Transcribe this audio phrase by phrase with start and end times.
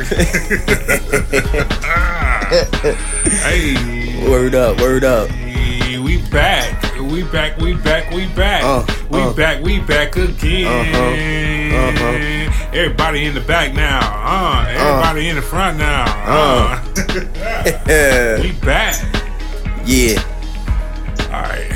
[3.44, 5.28] hey, Word up, word up.
[5.30, 6.94] we back.
[6.98, 7.58] We back.
[7.58, 8.10] We back.
[8.12, 8.64] We back.
[8.64, 9.32] Uh, we uh.
[9.34, 9.62] back.
[9.62, 10.94] We back again.
[11.72, 14.00] Uh-huh, Everybody in the back now.
[14.02, 16.04] Uh, everybody in the front now.
[16.26, 16.82] Uh.
[18.42, 18.96] we back.
[19.84, 20.22] yeah.
[21.26, 21.70] All right.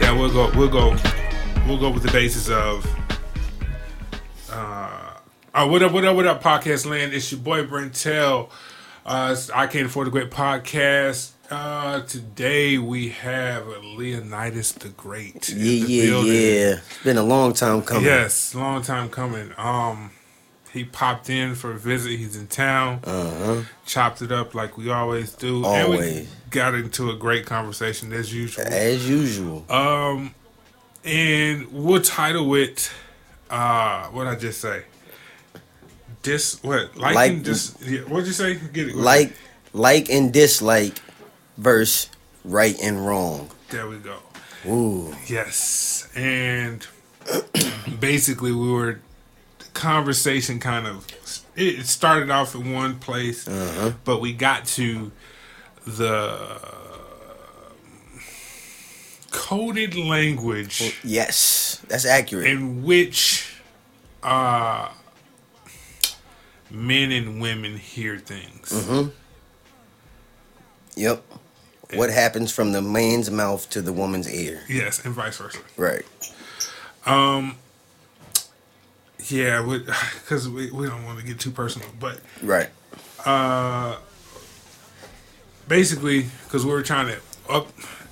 [0.00, 0.50] Now we'll go.
[0.56, 0.96] We'll go.
[1.66, 2.86] We'll go with the basis of.
[5.58, 5.90] Uh, what up?
[5.90, 6.14] What up?
[6.14, 6.40] What up?
[6.40, 7.12] Podcast land.
[7.12, 8.48] It's your boy Brentel.
[9.04, 11.32] Uh, I can't afford a great podcast.
[11.50, 15.48] Uh, today we have Leonidas the Great.
[15.48, 16.32] Yeah, the yeah, building.
[16.32, 16.38] yeah.
[16.76, 18.04] It's been a long time coming.
[18.04, 19.52] Yes, long time coming.
[19.58, 20.12] Um,
[20.72, 22.10] he popped in for a visit.
[22.10, 23.00] He's in town.
[23.02, 23.62] Uh-huh.
[23.84, 26.28] Chopped it up like we always do, and we Always.
[26.50, 28.64] got into a great conversation as usual.
[28.64, 29.64] As usual.
[29.68, 30.36] Um,
[31.04, 32.92] and we'll title it.
[33.50, 34.84] Uh, what I just say?
[36.22, 36.96] Dis what?
[36.96, 37.74] Like, Like- and dis.
[37.84, 38.54] Yeah, what'd you say?
[38.72, 38.96] Get it?
[38.96, 39.32] Like
[39.72, 40.98] like and dislike
[41.56, 42.08] verse
[42.44, 43.50] right and wrong.
[43.70, 44.16] There we go.
[44.66, 45.14] Ooh.
[45.26, 46.86] Yes, and
[48.00, 49.00] basically we were
[49.74, 51.06] conversation kind of
[51.54, 53.92] it started off in one place, Uh-huh.
[54.04, 55.12] but we got to
[55.86, 56.60] the
[59.30, 61.80] coded language Yes.
[61.88, 62.46] That's accurate.
[62.46, 63.54] in which
[64.22, 64.88] uh
[66.70, 68.70] men and women hear things.
[68.72, 69.08] Mm-hmm.
[70.96, 71.22] Yep.
[71.94, 74.62] What happens from the man's mouth to the woman's ear?
[74.68, 75.58] Yes, and vice versa.
[75.76, 76.04] Right.
[77.06, 77.56] Um
[79.28, 82.68] yeah, because we, we don't want to get too personal, but Right.
[83.24, 83.96] uh
[85.66, 87.68] basically because we were trying to up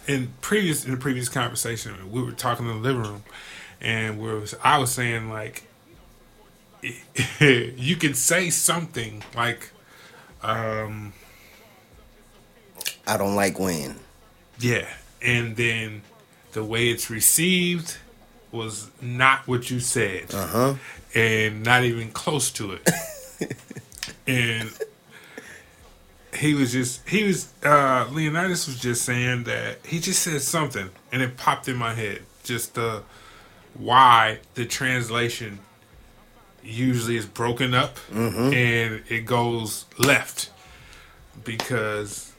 [0.07, 3.23] in previous in the previous conversation we were talking in the living room
[3.81, 5.66] and we was I was saying like
[7.41, 9.71] you can say something like
[10.43, 11.13] um
[13.07, 13.97] I don't like when.
[14.59, 14.87] yeah
[15.23, 16.03] and then
[16.53, 17.97] the way it's received
[18.53, 20.75] was not what you said Uh huh.
[21.15, 22.89] and not even close to it.
[24.27, 24.71] and
[26.35, 30.91] he was just he was uh Leonidas was just saying that he just said something
[31.13, 33.01] and it popped in my head just uh
[33.75, 35.59] why the translation
[36.67, 40.51] usually is broken up and it goes left
[41.45, 42.33] because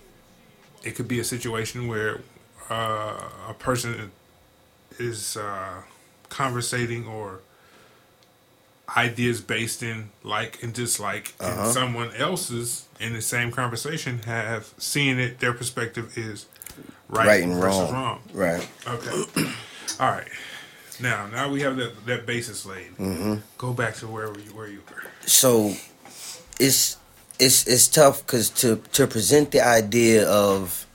[0.83, 2.21] it could be a situation where
[2.69, 3.13] uh,
[3.49, 4.11] a person
[4.99, 5.81] is uh,
[6.29, 7.39] conversating or
[8.95, 11.63] ideas based in like and dislike Uh-huh.
[11.63, 16.45] and someone else's in the same conversation have seen it their perspective is
[17.09, 17.93] right, Right and versus wrong.
[17.93, 18.67] wrong Right.
[18.87, 19.23] okay
[19.99, 20.27] all right
[21.01, 23.35] now now we have that, that basis laid Mm-hmm.
[23.57, 25.73] go back to where you where you were so
[26.59, 26.97] it's
[27.39, 30.85] it's it's tough because to to present the idea of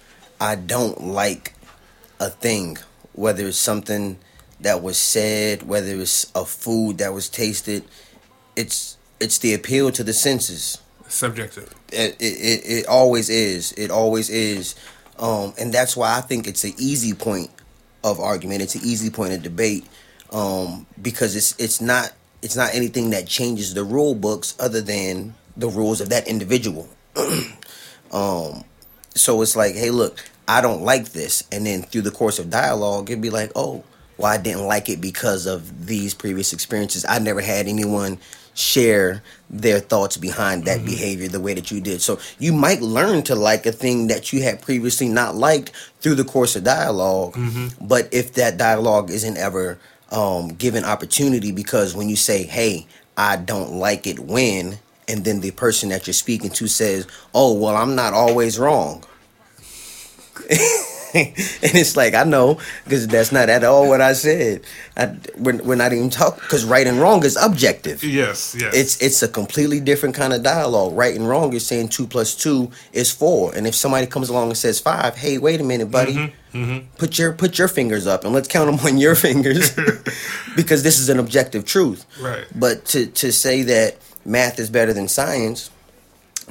[0.40, 1.54] I don't like
[2.18, 2.78] a thing,
[3.12, 4.18] whether it's something
[4.60, 7.84] that was said, whether it's a food that was tasted,
[8.56, 10.78] it's it's the appeal to the senses.
[11.08, 13.72] subjective It it, it, always is.
[13.72, 14.74] It always is,
[15.18, 17.50] um, and that's why I think it's an easy point
[18.04, 18.62] of argument.
[18.62, 19.86] It's an easy point of debate
[20.32, 25.34] um, because it's it's not it's not anything that changes the rule books other than
[25.56, 26.88] the rules of that individual.
[28.12, 28.64] um,
[29.14, 32.50] so it's like, hey, look, I don't like this, and then through the course of
[32.50, 33.84] dialogue, it'd be like, oh,
[34.16, 37.04] well, I didn't like it because of these previous experiences.
[37.08, 38.18] I never had anyone
[38.54, 42.00] share their thoughts behind that behavior the way that you did.
[42.02, 46.16] So you might learn to like a thing that you had previously not liked through
[46.16, 47.36] the course of dialog
[47.80, 49.78] But if that dialogue isn't ever
[50.10, 52.86] um, given opportunity, because when you say, "Hey,
[53.16, 57.54] I don't like it when," and then the person that you're speaking to says, "Oh,
[57.54, 59.04] well, I'm not always wrong."
[61.14, 64.62] and it's like I know because that's not at all what I said.
[64.96, 68.02] I, we're, we're not even talking because right and wrong is objective.
[68.02, 70.94] yes yes It's it's a completely different kind of dialogue.
[70.94, 74.48] Right and wrong is saying two plus two is four, and if somebody comes along
[74.48, 76.86] and says five, hey, wait a minute, buddy, mm-hmm, mm-hmm.
[76.96, 79.72] put your put your fingers up and let's count them on your fingers,
[80.56, 82.06] because this is an objective truth.
[82.20, 82.46] Right.
[82.54, 85.70] But to to say that math is better than science,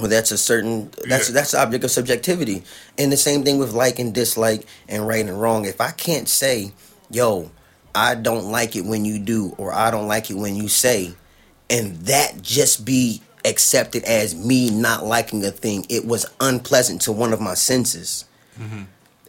[0.01, 1.33] well, that's a certain that's Yeah.
[1.35, 2.63] that's the object of subjectivity,
[2.97, 5.65] and the same thing with like and dislike and right and wrong.
[5.65, 6.71] If I can't say,
[7.11, 7.51] yo,
[7.93, 11.13] I don't like it when you do, or I don't like it when you say,
[11.69, 17.11] and that just be accepted as me not liking a thing, it was unpleasant to
[17.11, 18.25] one of my senses.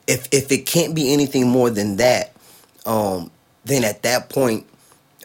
[0.06, 2.32] If if it can't be anything more than that,
[2.86, 3.30] um,
[3.64, 4.66] then at that point,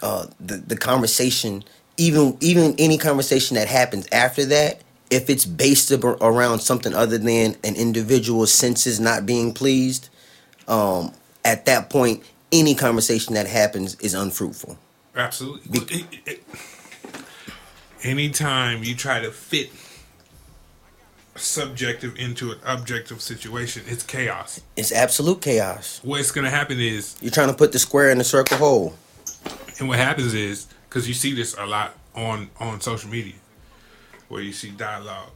[0.01, 1.63] uh, the the conversation
[1.97, 7.17] even even any conversation that happens after that, if it's based ab- around something other
[7.17, 10.09] than an individual's senses not being pleased,
[10.67, 11.13] um,
[11.45, 14.77] at that point, any conversation that happens is unfruitful.
[15.15, 15.79] Absolutely.
[15.79, 16.43] Well, it, it,
[18.03, 19.69] anytime you try to fit
[21.35, 24.61] subjective into an objective situation, it's chaos.
[24.75, 26.01] It's absolute chaos.
[26.03, 28.93] What's going to happen is You're trying to put the square in the circle hole.
[29.79, 33.35] And what happens is because you see this a lot on on social media,
[34.27, 35.29] where you see dialogue,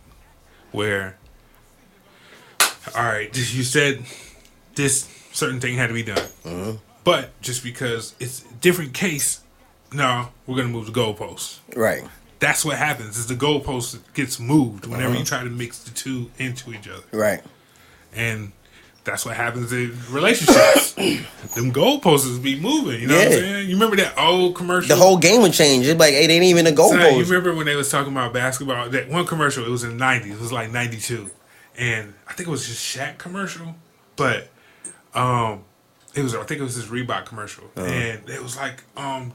[0.72, 1.18] where
[2.96, 4.04] all right, you said
[4.76, 6.78] this certain thing had to be done, Mm-hmm.
[7.04, 9.42] but just because it's a different case,
[9.94, 11.60] no, we're gonna move the goalposts.
[11.76, 12.04] Right.
[12.40, 13.18] That's what happens.
[13.18, 15.20] Is the goalpost gets moved whenever Uh-huh.
[15.20, 17.42] you try to mix the two into each other, Right.
[18.14, 18.52] and
[19.04, 20.94] that's what happens in relationships.
[21.56, 23.02] Them goalposts be moving.
[23.02, 23.68] You know what I'm saying?
[23.70, 24.96] You remember that old commercial?
[24.96, 25.88] The whole game would change.
[25.88, 27.18] It's like it ain't even a goalpost.
[27.18, 28.90] you remember when they was talking about basketball?
[28.90, 30.32] That one commercial, it was in the '90s.
[30.34, 31.30] It was like '92,
[31.78, 33.76] and I think it was just Shaq commercial,
[34.16, 34.50] but
[35.16, 35.64] um,
[36.14, 37.86] it was I think it was this Reebok commercial, Uh-huh.
[37.88, 39.34] and it was like um,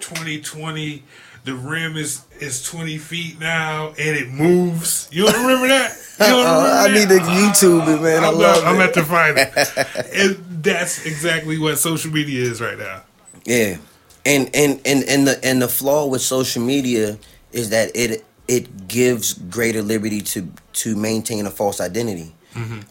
[0.00, 1.02] 2020.
[1.44, 5.08] The rim is is 20 feet now, and it moves.
[5.10, 5.92] You don't remember that?
[6.20, 6.94] You don't remember Uh, I that?
[6.94, 8.24] need to YouTube it, man.
[8.24, 10.08] I I'm, love not, I'm at find it.
[10.14, 13.02] and that's exactly what social media is right now.
[13.44, 13.78] Yeah,
[14.26, 17.18] and and and and the and the flaw with social media
[17.52, 22.34] is that it it gives greater liberty to to maintain a false identity.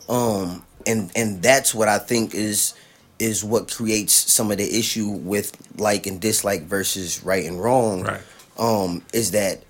[0.07, 2.73] Um, and and that's what I think is
[3.19, 8.03] is what creates some of the issue with like and dislike versus right and wrong.
[8.03, 8.21] Right.
[8.57, 9.63] Um, is that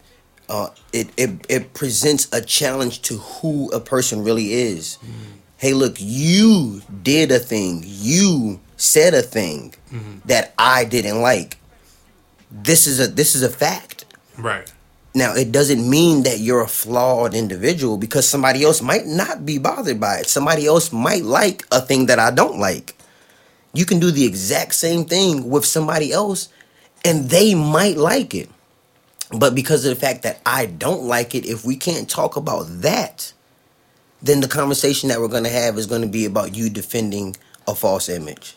[0.50, 4.98] uh, it, it it presents a challenge to who a person really is.
[5.58, 7.84] Hey, look, you did a thing.
[7.86, 9.74] You said a thing
[10.26, 11.58] that I didn't like.
[12.52, 14.06] This is a this is a fact.
[14.38, 14.72] Right.
[15.16, 19.58] Now, it doesn't mean that you're a flawed individual because somebody else might not be
[19.58, 20.28] bothered by it.
[20.28, 22.96] Somebody else might like a thing that I don't like.
[23.74, 26.50] You can do the exact same thing with somebody else
[27.04, 28.50] and they might like it.
[29.32, 32.66] But because of the fact that I don't like it, if we can't talk about
[32.82, 33.34] that,
[34.22, 37.36] then the conversation that we're going to have is going to be about you defending
[37.68, 38.56] a false image.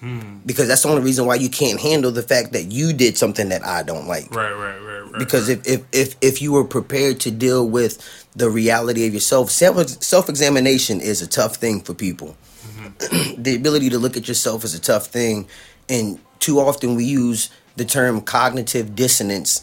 [0.00, 0.38] Hmm.
[0.44, 3.50] Because that's the only reason why you can't handle the fact that you did something
[3.50, 4.52] that I don't like Right.
[4.52, 4.78] Right.
[4.80, 4.92] Right.
[5.12, 5.18] Right.
[5.18, 8.02] because if, if if if you were prepared to deal with
[8.34, 13.42] the reality of yourself self self examination is a tough thing for people mm-hmm.
[13.42, 15.46] the ability to look at yourself is a tough thing
[15.88, 19.62] and too often we use the term cognitive dissonance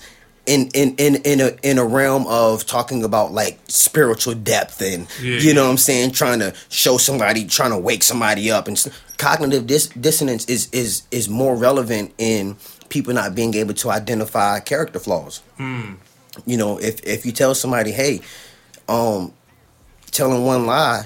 [0.50, 5.08] in in in in a in a realm of talking about like spiritual depth and
[5.22, 5.68] Yeah, you know yeah.
[5.68, 8.76] what I'm saying trying to show somebody trying to wake somebody up and
[9.18, 12.58] cognitive dis- dissonance is is is more relevant in
[12.90, 15.42] people not being able to identify character flaws
[16.46, 18.20] you know if if you tell somebody hey
[18.88, 19.32] um
[20.12, 21.06] telling one lie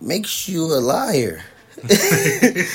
[0.00, 1.42] makes you a liar
[1.84, 2.70] right.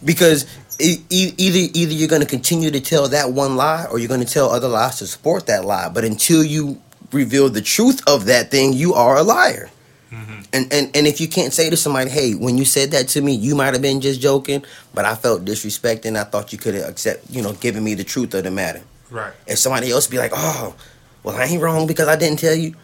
[0.04, 0.46] because
[0.80, 4.24] e- either either you're going to continue to tell that one lie or you're going
[4.24, 5.88] to tell other lies to support that lie.
[5.88, 6.80] But until you
[7.12, 9.70] reveal the truth of that thing you are a liar.
[10.10, 10.40] Mm-hmm.
[10.52, 13.20] And, and and if you can't say to somebody hey when you said that to
[13.20, 16.58] me you might have been just joking but i felt disrespected and i thought you
[16.58, 18.82] could have accept you know giving me the truth of the matter.
[19.08, 19.32] Right.
[19.46, 20.74] if somebody else be like oh
[21.22, 22.74] well i ain't wrong because i didn't tell you.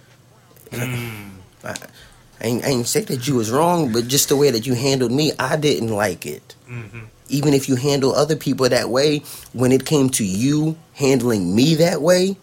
[0.70, 1.30] Mm.
[1.64, 1.74] I,
[2.40, 4.74] I ain't, I ain't say that you was wrong, but just the way that you
[4.74, 6.54] handled me, I didn't like it.
[6.68, 7.04] Mm-hmm.
[7.28, 9.18] Even if you handle other people that way,
[9.52, 12.36] when it came to you handling me that way,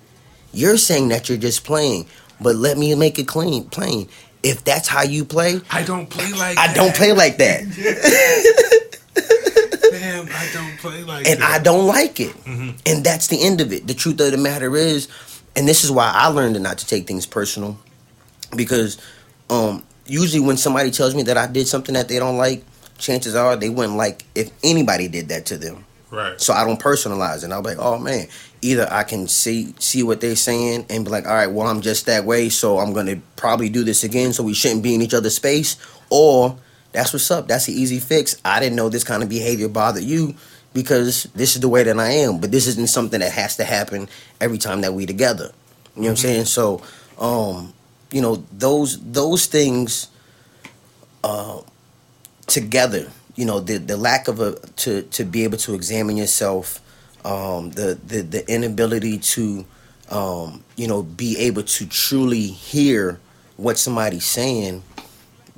[0.51, 2.05] you're saying that you're just playing.
[2.41, 4.09] But let me make it clean, plain.
[4.43, 6.75] If that's how you play, I don't play like I that.
[6.75, 7.63] don't play like that,
[9.91, 12.35] Damn, I don't play like and I don't like it.
[12.45, 13.87] And that's the end of it.
[13.87, 15.07] The truth of the matter is,
[15.55, 17.77] and this is why I learned not to take things personal,
[18.55, 18.97] because
[19.49, 22.63] um, usually when somebody tells me that I did something that they don't like,
[22.97, 25.85] chances are they wouldn't like if anybody did that to them.
[26.11, 26.39] Right.
[26.39, 27.51] So I don't personalize it.
[27.51, 28.27] I'll be like, oh man,
[28.61, 31.81] either I can see see what they're saying and be like, all right, well I'm
[31.81, 35.01] just that way, so I'm gonna probably do this again, so we shouldn't be in
[35.01, 35.77] each other's space,
[36.09, 36.57] or
[36.91, 37.47] that's what's up.
[37.47, 38.39] That's the easy fix.
[38.45, 40.35] I didn't know this kind of behavior bothered you
[40.73, 43.63] because this is the way that I am, but this isn't something that has to
[43.63, 44.07] happen
[44.39, 45.51] every time that we together.
[45.95, 46.45] You know what I'm saying?
[46.45, 46.81] So,
[47.17, 47.73] um,
[48.11, 50.07] you know those those things
[51.23, 51.61] uh,
[52.47, 56.79] together you know the the lack of a to to be able to examine yourself
[57.25, 59.65] um the the the inability to
[60.09, 63.19] um you know be able to truly hear
[63.57, 64.83] what somebody's saying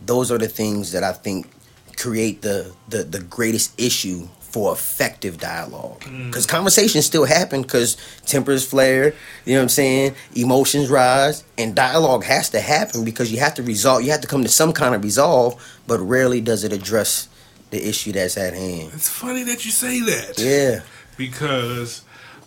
[0.06, 1.50] those are the things that i think
[1.98, 6.00] create the the the greatest issue for effective dialogue.
[6.28, 10.16] Because conversations still happen because tempers flare, you know what I'm saying?
[10.34, 14.28] Emotions rise, and dialogue has to happen because you have to resolve, you have to
[14.28, 17.28] come to some kind of resolve, but rarely does it address
[17.72, 18.92] the issue that's at hand.
[18.94, 20.40] It's funny that you say that.
[20.40, 20.84] Yeah.
[21.18, 22.06] Because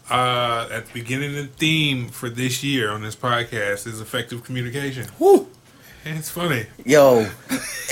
[0.09, 5.09] uh, at the beginning, the theme for this year on this podcast is effective communication.
[5.19, 5.47] Woo.
[6.07, 6.65] And it's funny.
[6.87, 7.29] Yo,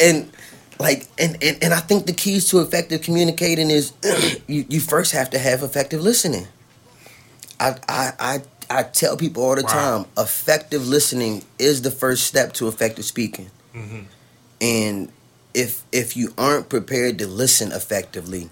[0.00, 0.32] and
[0.78, 3.92] like and, and and I think the keys to effective communicating is
[4.46, 6.46] you you first have to have effective listening.
[7.60, 9.68] I I I, I tell people all the Wow.
[9.68, 13.50] time, effective listening is the first step to effective speaking.
[13.72, 14.00] hmm
[14.60, 15.10] And
[15.54, 18.50] if if you aren't prepared to listen effectively,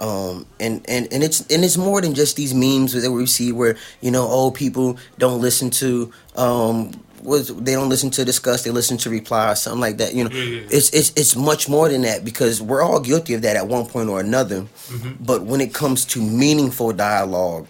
[0.00, 3.52] um, and, and, and it's and it's more than just these memes that we see
[3.52, 8.62] where you know old people don't listen to um was they don't listen to discuss
[8.64, 10.60] they listen to reply or something like that you know Yeah, yeah.
[10.70, 13.86] it's it's it's much more than that because we're all guilty of that at one
[13.86, 14.66] point or another
[15.20, 17.66] but when it comes to meaningful dialogue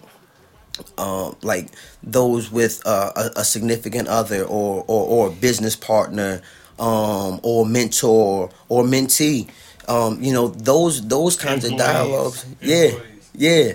[0.97, 1.67] um, like
[2.03, 6.41] those with uh, a, a significant other or, or, or a business partner
[6.79, 9.49] um, or mentor or mentee.
[9.89, 11.93] Um, you know those those kinds of Employees.
[11.93, 12.45] dialogues.
[12.61, 12.91] Yeah,
[13.35, 13.73] yeah,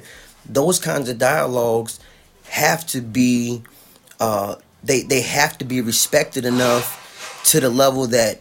[0.49, 2.01] those kinds of dialogues
[2.49, 3.63] have to be
[4.21, 4.55] uh,
[4.85, 8.41] they they have to be respected enough to the level that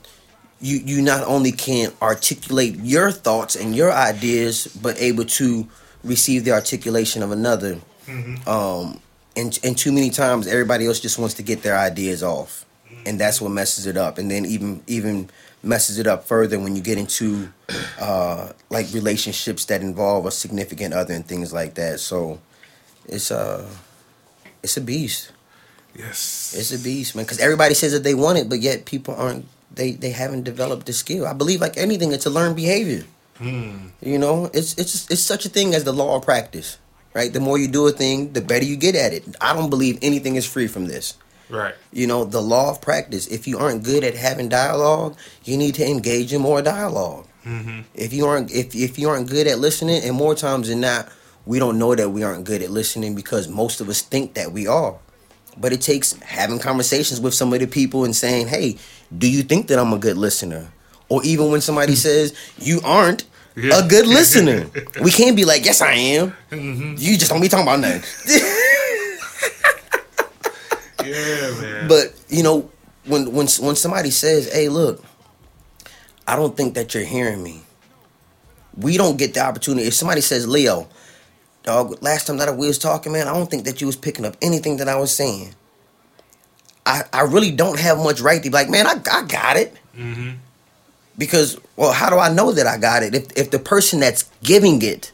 [0.61, 5.67] you you not only can articulate your thoughts and your ideas, but able to
[6.03, 7.79] receive the articulation of another.
[8.47, 8.99] Um,
[9.35, 12.65] and and too many times everybody else just wants to get their ideas off,
[13.05, 14.17] and that's what messes it up.
[14.17, 15.29] And then even even
[15.63, 17.49] messes it up further when you get into
[17.99, 21.99] uh, like relationships that involve a significant other and things like that.
[22.01, 22.39] So
[23.07, 23.67] it's uh
[24.61, 25.31] it's a beast.
[25.95, 26.55] Yes.
[26.57, 27.25] It's a beast, man.
[27.25, 29.45] Because everybody says that they want it, but yet people aren't.
[29.73, 31.25] They they haven't developed the skill.
[31.25, 33.03] I believe like anything, it's a learned behavior.
[33.39, 33.89] Mm.
[34.01, 36.77] You know, it's it's it's such a thing as the law of practice,
[37.13, 37.33] right?
[37.33, 39.23] The more you do a thing, the better you get at it.
[39.41, 41.17] I don't believe anything is free from this.
[41.49, 41.75] Right.
[41.91, 43.27] You know, the law of practice.
[43.27, 47.27] If you aren't good at having dialogue, you need to engage in more dialogue.
[47.43, 50.81] hmm If you aren't if if you aren't good at listening, and more times than
[50.81, 51.09] not,
[51.45, 54.51] we don't know that we aren't good at listening because most of us think that
[54.51, 54.97] we are.
[55.57, 58.77] But it takes having conversations with some of the people and saying, "Hey,
[59.15, 60.71] do you think that I'm a good listener?"
[61.09, 63.77] Or even when somebody says you aren't Yeah.
[63.83, 64.65] a good listener,
[65.01, 68.01] we can't be like, "Yes, I am." hmm You just don't be talking about nothing.
[71.03, 71.87] Yeah, man.
[71.87, 72.69] But you know,
[73.05, 75.03] when when when somebody says, "Hey, look,
[76.27, 77.61] I don't think that you're hearing me,"
[78.77, 79.87] we don't get the opportunity.
[79.87, 80.87] If somebody says, "Leo,
[81.63, 84.25] dog, last time that we was talking, man, I don't think that you was picking
[84.25, 85.55] up anything that I was saying."
[86.85, 89.77] I I really don't have much right to be like, man, I I got it
[89.95, 90.31] hmm
[91.17, 94.29] because well, how do I know that I got it if if the person that's
[94.43, 95.11] giving it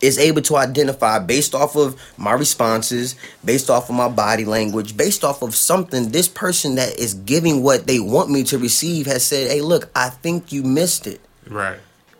[0.00, 4.96] is able to identify based off of my responses, based off of my body language,
[4.96, 9.06] based off of something this person that is giving what they want me to receive
[9.06, 11.78] has said, "Hey, look, I think you missed it." Right.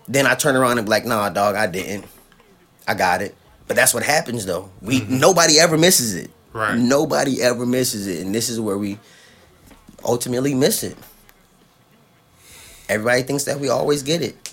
[0.09, 2.07] Then I turn around and be like, "Nah, dog, I didn't.
[2.87, 3.35] I got it."
[3.69, 4.71] But that's what happens though.
[4.83, 6.31] We nobody ever misses it.
[6.53, 6.77] Right.
[6.77, 8.99] Nobody ever misses it, and this is where we
[10.05, 10.97] ultimately miss it.
[12.89, 14.53] Everybody thinks that we always get it.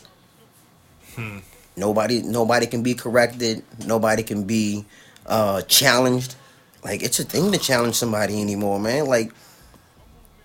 [1.16, 1.40] Hmm.
[1.78, 3.64] Nobody, nobody can be corrected.
[3.86, 4.86] Nobody can be
[5.26, 6.36] uh, challenged.
[6.84, 9.06] Like it's a thing to challenge somebody anymore, man.
[9.06, 9.32] Like,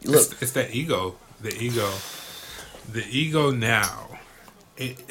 [0.05, 1.17] look, It's, it's that ego.
[1.41, 1.91] The ego.
[2.93, 4.07] The ego now.
[4.77, 5.05] It,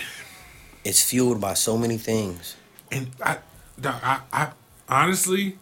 [0.85, 2.55] it's fueled by so many things.
[2.91, 3.37] and I,
[3.83, 4.51] I, I
[4.87, 5.57] honestly,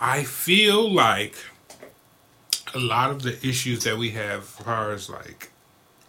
[0.00, 1.36] I feel like
[2.74, 5.50] a lot of the issues that we have as far as like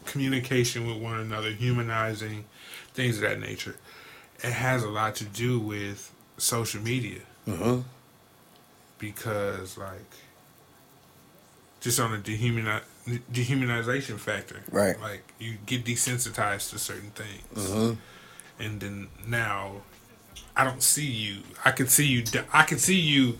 [0.05, 2.45] communication with one another, humanizing,
[2.93, 3.75] things of that nature,
[4.39, 7.19] it has a lot to do with social media.
[7.45, 7.81] Hmm
[9.03, 10.11] because like
[11.81, 12.81] just on a dehumani-
[13.31, 14.97] dehumanization factor, Right.
[14.99, 17.93] Like you get desensitized to certain things, hmm
[18.59, 19.81] and then now
[20.55, 21.37] I don't see you.
[21.65, 22.23] I can see you.
[22.51, 23.37] I can see you.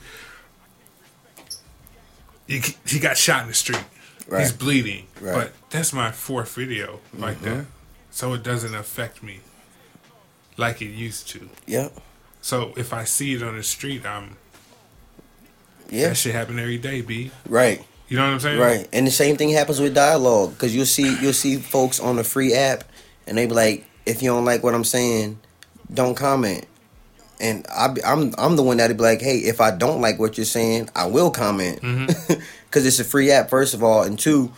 [2.47, 3.83] he got shot in the street.
[4.27, 4.41] Right.
[4.41, 5.33] He's bleeding, Right.
[5.33, 7.69] but that's my fourth video like that, mm-hmm.
[8.12, 9.41] so it doesn't affect me
[10.55, 11.50] like it used to.
[11.67, 11.93] Yep.
[12.41, 14.38] So if I see it on the street, I'm
[15.89, 16.09] Yeah.
[16.09, 17.31] that shit happen every day, b.
[17.47, 17.83] Right.
[18.07, 18.59] You know what I'm saying?
[18.59, 22.15] Right, and the same thing happens with dialogue because you'll see you'll see folks on
[22.17, 22.83] the free app,
[23.27, 25.39] and they be like, "If you don't like what I'm saying,
[25.91, 26.65] don't comment."
[27.43, 30.17] And I be, I'm I'm the one that'd be like, "Hey, if I don't like
[30.17, 31.81] what you're saying, I will comment,"
[32.65, 34.51] because it's a free app first of all, and two,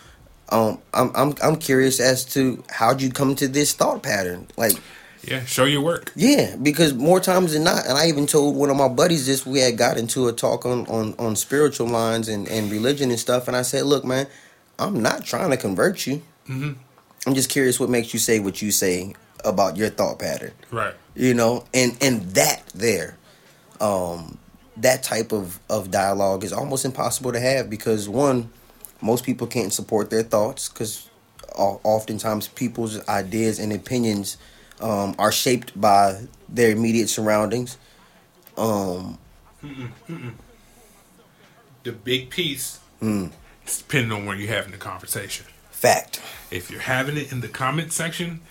[0.49, 4.47] um, I'm I'm I'm curious as to how'd you come to this thought pattern.
[4.55, 4.79] Like,
[5.23, 6.11] Yeah, show your work.
[6.15, 9.45] Yeah, because more times than not, and I even told one of my buddies this.
[9.47, 13.19] We had got into a talk on on, on spiritual lines and, and religion and
[13.19, 14.27] stuff, and I said, "Look, man,
[14.77, 16.21] I'm not trying to convert you.
[16.45, 16.73] hmm
[17.27, 19.15] I'm just curious what makes you say what you say
[19.45, 20.51] about your thought pattern.
[20.71, 20.93] Right.
[21.15, 23.17] You know, and and that there,
[23.79, 24.37] um,
[24.77, 28.49] that type of of dialogue is almost impossible to have because one,
[29.01, 31.09] most people can't support their thoughts because
[31.55, 34.37] oftentimes people's ideas and opinions
[34.81, 37.77] um, are shaped by their immediate surroundings.
[38.57, 39.17] Um,
[39.63, 40.33] Mm-mm, mm-mm.
[41.83, 43.31] The big piece mm,
[43.65, 45.45] is depending on where you're having the conversation.
[45.71, 46.21] fact.
[46.51, 48.41] If you're having it in the comment section,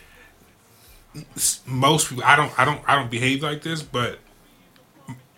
[1.66, 4.18] most people I don't I don't I don't behave like this, but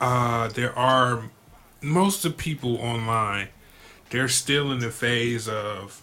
[0.00, 1.24] uh there are
[1.82, 3.48] most of the people online
[4.10, 6.02] they're still in the phase of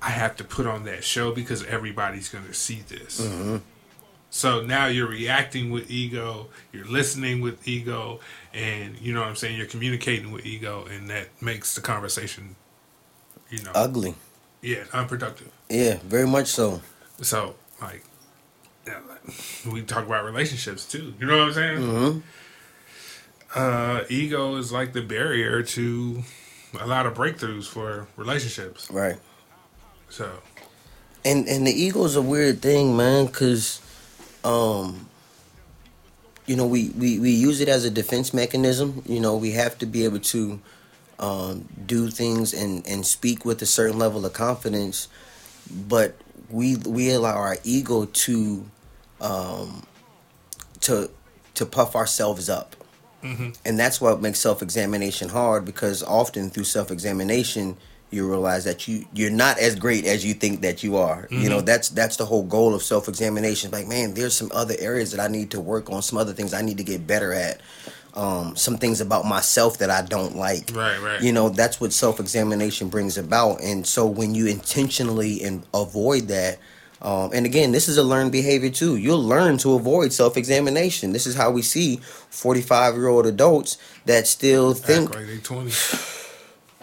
[0.00, 3.24] I have to put on that show because everybody's going to see this.
[3.24, 3.58] hmm
[4.30, 8.18] So now you're reacting with ego, you're listening with ego,
[8.52, 12.56] and you know what I'm saying, you're communicating with ego, and that makes the conversation,
[13.48, 14.16] you know, Ugly.
[14.60, 15.52] yeah, unproductive.
[15.70, 16.82] Yeah, very much so.
[17.20, 18.04] So, like,
[19.70, 21.14] we talk about relationships too.
[21.20, 21.78] You know what I'm saying?
[21.78, 22.18] hmm
[23.54, 26.22] Uh, ego is like the barrier to
[26.80, 28.90] a lot of breakthroughs for relationships.
[28.90, 29.16] Right.
[30.08, 30.30] So,
[31.24, 33.80] and and the ego's a weird thing, man, because
[34.44, 35.06] um
[36.46, 39.02] you know we, we we use it as a defense mechanism.
[39.06, 40.58] You know, we have to be able to
[41.18, 45.08] um do things and and speak with a certain level of confidence,
[45.70, 46.16] but
[46.52, 48.64] we we allow our ego to
[49.20, 49.82] um
[50.80, 51.10] to
[51.54, 52.76] to puff ourselves up.
[53.22, 53.56] mhm.
[53.64, 57.76] And that's what makes self-examination hard because often through self-examination
[58.10, 61.26] you realize that you you're not as great as you think that you are.
[61.30, 61.66] You know, Mhm.
[61.66, 63.70] that's that's the whole goal of self-examination.
[63.70, 66.52] Like, man, there's some other areas that I need to work on, some other things
[66.52, 67.60] I need to get better at.
[68.14, 70.70] Um, some things about myself that I don't like.
[70.74, 71.22] right, right.
[71.22, 73.62] You know, that's what self-examination brings about.
[73.62, 76.58] And so when you intentionally and avoid that
[77.02, 78.96] um, and again, this is a learned behavior too.
[78.96, 81.12] You'll learn to avoid self-examination.
[81.12, 85.70] This is how we see forty-five-year-old adults that still think Act like they 20.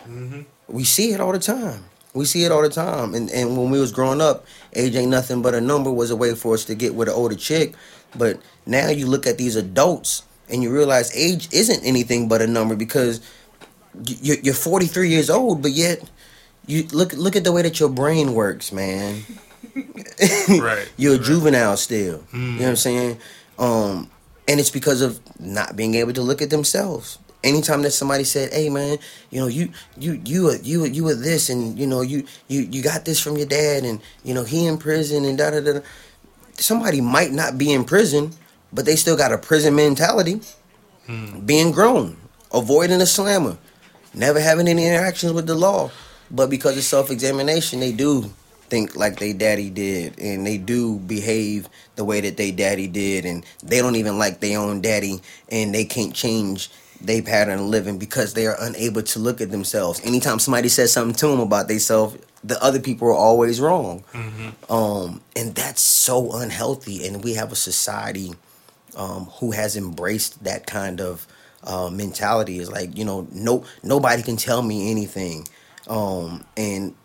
[0.04, 1.86] hmm we see it all the time.
[2.14, 3.16] We see it all the time.
[3.16, 6.18] And and when we was growing up, age ain't nothing but a number was a
[6.18, 7.74] way for us to get with an older chick.
[8.16, 12.48] But now you look at these adults and you realize age isn't anything but a
[12.48, 13.22] number because
[14.06, 16.02] you're, you're 43 years old, but yet
[16.68, 19.24] you look look at the way that your brain works, man.
[20.50, 20.92] Right.
[20.98, 21.26] You're a right.
[21.26, 22.20] juvenile still.
[22.34, 22.34] Mm.
[22.34, 23.20] You know what I'm saying?
[23.58, 24.10] Um,
[24.48, 27.20] and it's because of not being able to look at themselves.
[27.44, 28.98] Anytime that somebody said, "Hey, man,
[29.30, 32.62] you know, you you you were you you were this, and you know, you you
[32.62, 35.62] you got this from your dad, and you know, he in prison, and da da
[35.62, 35.80] da," da,"
[36.56, 38.34] somebody might not be in prison,
[38.74, 40.42] but they still got a prison mentality,
[41.08, 41.46] Mm.
[41.46, 42.18] being grown,
[42.54, 43.58] avoiding a slammer,
[44.14, 45.90] never having any interactions with the law,
[46.30, 48.30] but because of self examination, they do
[48.70, 53.26] think like they daddy did, and they do behave the way that they daddy did,
[53.26, 55.20] and they don't even like their own daddy,
[55.52, 56.70] and they can't change
[57.02, 60.00] their pattern of living because they are unable to look at themselves.
[60.04, 64.04] Anytime somebody says something to them about themselves, the other people are always wrong.
[64.12, 67.08] hmm Um, and that's so unhealthy.
[67.08, 68.34] And we have a society
[68.96, 71.28] um, who has embraced that kind of
[71.64, 72.60] uh, mentality.
[72.60, 75.48] Is like you know, no nobody can tell me anything,
[75.88, 76.96] um, and,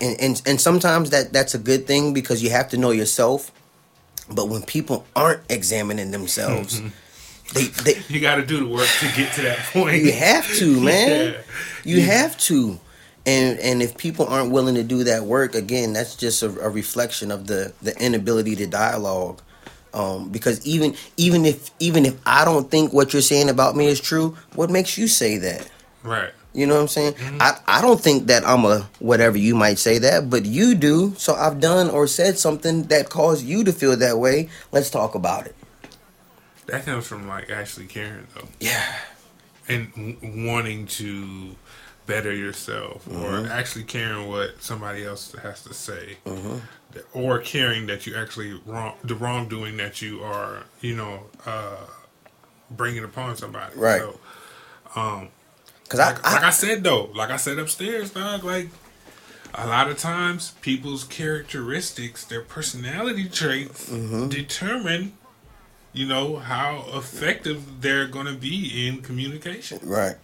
[0.00, 3.52] and and and sometimes that that's a good thing because you have to know yourself.
[4.32, 6.80] But when people aren't examining themselves,
[7.54, 10.02] they they You got to do the work to get to that point.
[10.02, 11.32] you have to, man.
[11.32, 11.40] Yeah.
[11.84, 12.78] You have to.
[13.26, 16.70] And and if people aren't willing to do that work, again, that's just a, a
[16.70, 19.42] reflection of the the inability to dialogue.
[19.92, 23.86] Um, because even even if even if I don't think what you're saying about me
[23.86, 25.68] is true, what makes you say that?
[26.02, 26.30] Right.
[26.52, 27.12] You know what I'm saying?
[27.14, 27.40] Mhm.
[27.40, 31.14] I, I don't think that I'm a whatever you might say that, but you do.
[31.16, 34.48] So I've done or said something that caused you to feel that way.
[34.72, 35.54] Let's talk about it.
[36.66, 38.84] That comes from like actually caring though, Yeah.
[39.68, 41.56] and w- wanting to
[42.06, 46.58] better yourself, or actually caring what somebody else has to say, hmm
[47.12, 51.76] or caring that you actually wrong the wrongdoing that you are, you know, uh,
[52.70, 53.74] bringing upon somebody.
[53.76, 54.00] Right.
[54.00, 54.20] So,
[54.96, 55.28] um,
[55.88, 58.68] Cause I, like, like I, I said though, like I said upstairs, dog, like
[59.54, 64.30] a lot of times people's characteristics, their personality traits Mhm.
[64.30, 65.14] determine,
[65.92, 69.80] you know, how effective they're gonna be in communication.
[69.82, 70.16] right.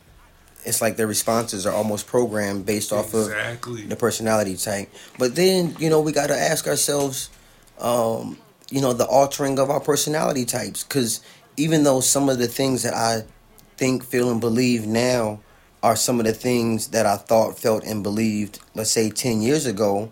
[0.66, 4.88] It's like their responses are almost programmed based off of the personality type.
[5.18, 7.31] But then, you know, we got to ask ourselves,
[7.79, 8.37] um,
[8.70, 10.83] you know, the altering of our personality types.
[10.83, 11.20] Because
[11.57, 13.22] even though some of the things that I
[13.76, 15.40] think, feel, and believe now
[15.83, 19.66] are some of the things that I thought, felt, and believed, let's say ten years
[19.66, 20.11] ago,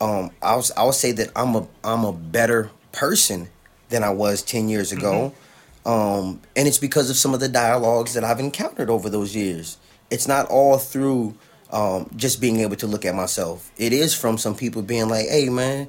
[0.00, 3.48] um, I'll I would say that I'm a I'm a better person
[3.90, 5.12] than I was ten years ago.
[5.12, 5.45] Mm-hmm.
[5.86, 9.78] Um, and it's because of some of the dialogues that I've encountered over those years.
[10.10, 11.36] It's not all through
[11.72, 13.70] um, just being able to look at myself.
[13.76, 15.88] It is from some people being like, "Hey, man,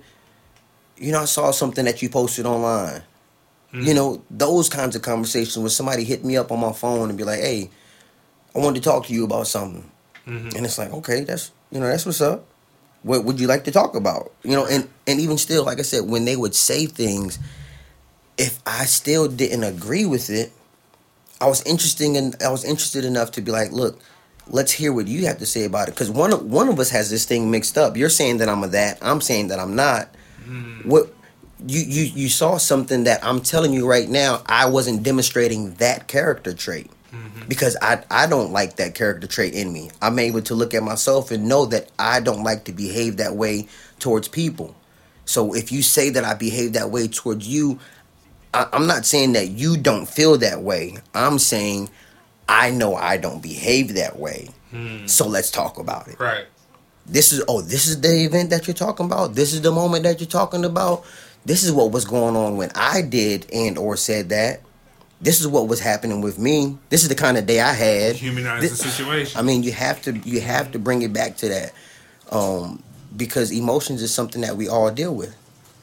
[0.98, 3.02] you know, I saw something that you posted online."
[3.74, 3.82] Mm-hmm.
[3.82, 7.18] You know, those kinds of conversations where somebody hit me up on my phone and
[7.18, 7.72] be like, "Hey,
[8.56, 9.90] I wanted to talk to you about something,"
[10.28, 10.56] mm-hmm.
[10.56, 12.46] and it's like, "Okay, that's you know, that's what's up."
[13.02, 14.32] What would you like to talk about?
[14.44, 17.40] You know, and and even still, like I said, when they would say things,
[18.38, 20.52] if I still didn't agree with it,
[21.42, 24.00] I was interesting and I was interested enough to be like, look,
[24.48, 25.92] let's hear what you have to say about it.
[25.92, 27.98] Because one of one of us has this thing mixed up.
[27.98, 29.00] You're saying that I'm a that.
[29.02, 30.10] I'm saying that I'm not.
[30.48, 30.86] Mm.
[30.86, 31.14] What
[31.66, 34.42] you you you saw something that I'm telling you right now.
[34.46, 37.48] I wasn't demonstrating that character trait mm-hmm.
[37.48, 39.92] because I I don't like that character trait in me.
[40.02, 43.36] I'm able to look at myself and know that I don't like to behave that
[43.36, 43.68] way
[44.00, 44.76] towards people.
[45.26, 47.80] So if you say that I behave that way towards you,
[48.54, 50.98] I, I'm not saying that you don't feel that way.
[51.14, 51.90] I'm saying
[52.50, 54.50] I know I don't behave that way.
[54.72, 55.10] Mm.
[55.10, 56.20] So let's talk about it.
[56.20, 56.46] Right.
[57.06, 59.36] This is oh, this is the event that you're talking about.
[59.36, 61.06] This is the moment that you're talking about.
[61.46, 64.62] This is what was going on when I did and or said that.
[65.20, 66.78] This is what was happening with me.
[66.90, 68.18] This is the kind of day I had.
[68.18, 69.40] Humanize this, the situation.
[69.40, 71.74] I mean, you have to you have to bring it back to that,
[72.30, 72.84] um,
[73.16, 75.36] because emotions is something that we all deal with.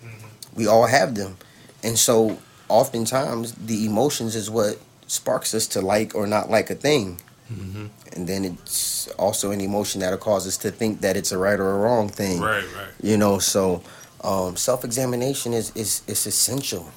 [0.04, 0.56] Mm-hmm.
[0.56, 1.36] We all have them,
[1.82, 2.38] and so
[2.74, 7.20] oftentimes the emotions is what sparks us to like or not like a thing.
[7.52, 7.86] Mm-hmm.
[8.14, 11.60] And then it's also an emotion that'll cause us to think that it's a right
[11.60, 12.40] or a wrong thing.
[12.40, 12.88] Right, right.
[13.00, 13.82] You know, so
[14.22, 16.90] um, self examination is, is is essential.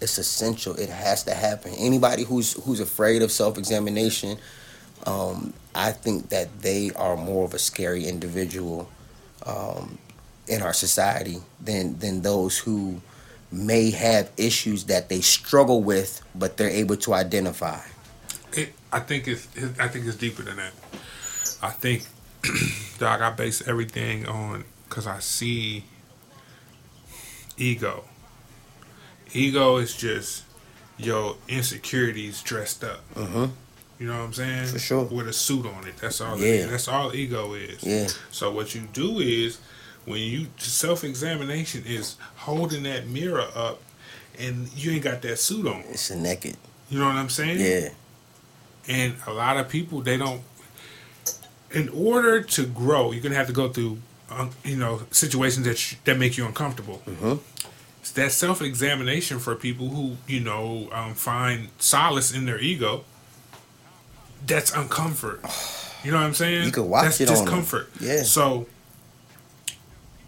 [0.00, 0.74] It's essential.
[0.76, 1.72] It has to happen.
[1.78, 4.38] Anybody who's who's afraid of self examination,
[5.06, 8.88] um, I think that they are more of a scary individual
[9.46, 9.98] um,
[10.48, 13.00] in our society than than those who
[13.52, 17.80] may have issues that they struggle with, but they're able to identify.
[18.52, 19.46] It, I think it's
[19.78, 20.72] I think it's deeper than that.
[21.62, 22.06] I think,
[22.98, 25.84] dog, I base everything on because I see
[27.56, 28.04] ego.
[29.32, 30.44] Ego is just
[30.98, 33.00] your insecurities dressed up.
[33.14, 33.48] Uh-huh.
[33.98, 34.66] You know what I'm saying?
[34.66, 35.04] For sure.
[35.04, 35.96] With a suit on it.
[35.98, 36.38] That's all.
[36.38, 36.66] Yeah.
[36.66, 37.84] That's all ego is.
[37.84, 38.08] Yeah.
[38.30, 39.60] So what you do is
[40.04, 43.80] when you self examination is holding that mirror up
[44.38, 45.84] and you ain't got that suit on.
[45.88, 46.56] It's a naked.
[46.88, 47.60] You know what I'm saying?
[47.60, 47.90] Yeah.
[48.88, 50.42] And a lot of people they don't.
[51.70, 53.98] In order to grow, you're gonna have to go through,
[54.30, 57.00] um, you know, situations that sh- that make you uncomfortable.
[57.06, 57.34] Mm-hmm.
[58.00, 63.04] It's that self examination for people who you know um, find solace in their ego.
[64.46, 65.44] That's uncomfort.
[66.04, 66.64] You know what I'm saying?
[66.64, 67.90] You can watch That's it discomfort.
[68.00, 68.22] Yeah.
[68.22, 68.66] So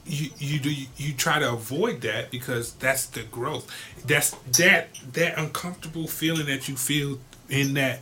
[0.04, 3.70] you you do you try to avoid that because that's the growth.
[4.06, 8.00] That's that that uncomfortable feeling that you feel in that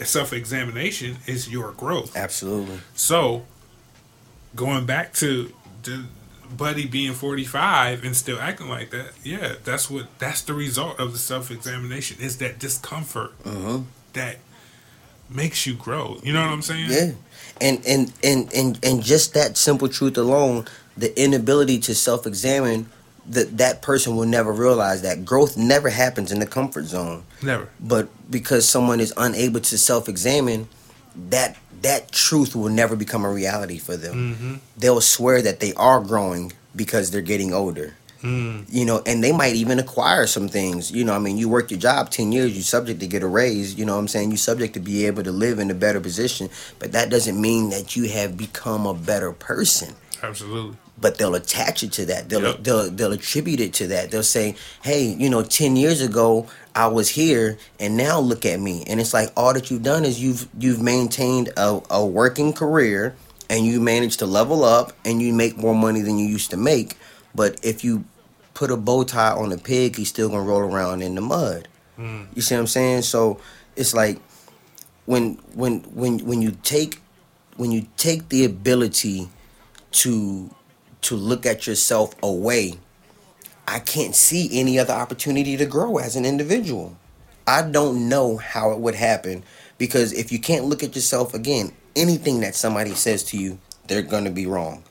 [0.00, 2.16] self examination is your growth.
[2.16, 2.80] Absolutely.
[2.94, 3.44] So
[4.54, 6.04] going back to the
[6.56, 11.12] buddy being 45 and still acting like that yeah that's what that's the result of
[11.12, 13.80] the self-examination is that discomfort uh-huh.
[14.12, 14.36] that
[15.28, 17.10] makes you grow you know what i'm saying yeah
[17.60, 20.64] and and and and, and just that simple truth alone
[20.96, 22.88] the inability to self-examine
[23.28, 25.24] that that person will never realize that.
[25.24, 27.24] Growth never happens in the comfort zone.
[27.42, 27.68] Never.
[27.80, 30.68] But because someone is unable to self-examine
[31.30, 34.34] that that truth will never become a reality for them.
[34.34, 34.54] Mm-hmm.
[34.76, 37.94] they'll swear that they are growing because they're getting older.
[38.22, 38.64] Mm.
[38.70, 40.90] you know and they might even acquire some things.
[40.90, 43.26] You know i mean you work your job 10 years you're subject to get a
[43.26, 43.74] raise.
[43.74, 44.30] You know what i'm saying?
[44.30, 46.48] You're subject to be able to live in a better position.
[46.78, 49.94] But that doesn't mean that you have become a better person.
[50.22, 52.28] Absolutely but they'll attach it to that.
[52.28, 52.62] They'll, Yep.
[52.64, 54.10] they'll they'll attribute it to that.
[54.10, 58.60] They'll say, "Hey, you know, ten years ago I was here, and now look at
[58.60, 62.52] me." And it's like all that you've done is you've you've maintained a, a working
[62.52, 63.14] career,
[63.50, 66.56] and you managed to level up, and you make more money than you used to
[66.56, 66.96] make.
[67.34, 68.04] But if you
[68.54, 71.68] put a bow tie on a pig, he's still gonna roll around in the mud.
[71.98, 72.26] Mm.
[72.34, 73.02] You see what I'm saying?
[73.02, 73.38] So
[73.76, 74.18] it's like
[75.04, 77.00] when when when when you take
[77.56, 79.28] when you take the ability
[79.92, 80.50] to
[81.02, 82.74] to look at yourself away,
[83.68, 86.96] I can't see any other opportunity to grow as an individual.
[87.46, 89.44] I don't know how it would happen
[89.78, 94.02] because if you can't look at yourself again, anything that somebody says to you, they're
[94.02, 94.82] going to be wrong.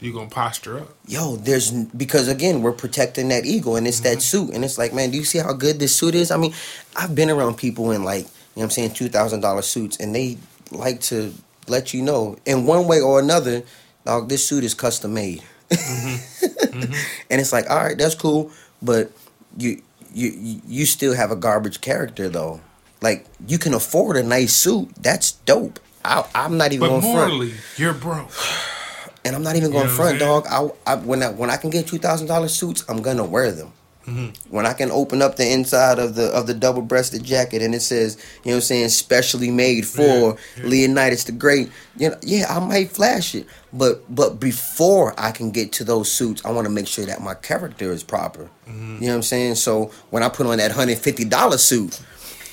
[0.00, 0.94] You gonna posture up?
[1.06, 4.48] Yo, there's because again we're protecting that ego, and it's that mm-hmm.
[4.48, 6.30] suit, and it's like, man, do you see how good this suit is?
[6.30, 6.52] I mean,
[6.94, 9.96] I've been around people in like, you know, what I'm saying two thousand dollar suits,
[9.98, 10.36] and they
[10.70, 11.32] like to
[11.68, 13.62] let you know in one way or another,
[14.04, 16.46] dog, this suit is custom made, mm-hmm.
[16.78, 16.92] Mm-hmm.
[17.30, 18.50] and it's like, all right, that's cool,
[18.82, 19.10] but
[19.56, 22.60] you you you still have a garbage character though.
[23.02, 25.80] Like you can afford a nice suit, that's dope.
[26.04, 28.30] I, I'm not even But going front morally, you're broke.
[29.24, 30.46] and I'm not even going You know front, dog.
[30.48, 33.50] I, I when I when I can get two thousand dollars suits, I'm gonna wear
[33.52, 33.72] them.
[34.06, 34.54] Mm-hmm.
[34.54, 37.74] When I can open up the inside of the of the double breasted jacket and
[37.74, 40.64] it says, you know, what I'm saying specially made for Yeah, yeah.
[40.64, 45.50] Leonidas the Great, you know, yeah, I might flash it, but but before I can
[45.50, 48.50] get to those suits, I want to make sure that my character is proper.
[48.68, 48.96] Mm-hmm.
[48.96, 49.54] You know what I'm saying?
[49.54, 52.00] So when I put on that hundred fifty dollar suit.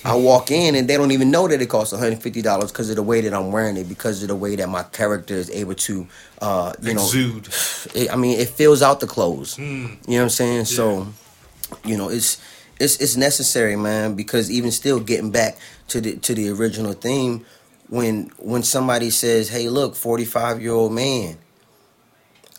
[0.04, 3.04] I walk in and they don't even know that it costs $150 because of the
[3.04, 6.08] way that I'm wearing it, because of the way that my character is able to,
[6.42, 7.08] uh, you know,
[7.94, 9.58] it, I mean, it fills out the clothes.
[9.58, 9.62] Mm.
[9.62, 10.66] You know what I'm saying?
[10.66, 11.08] So,
[11.84, 12.40] you know, it's
[12.80, 14.16] it's it's necessary, man.
[14.16, 15.58] Because even still, getting back
[15.90, 17.46] to the to the original theme,
[17.90, 21.38] when when somebody says, "Hey, look, 45 year old man,"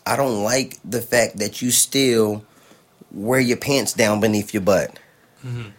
[0.05, 2.43] I don't like the fact that you still
[3.11, 4.97] wear your pants down beneath your butt,
[5.45, 5.71] Mhm.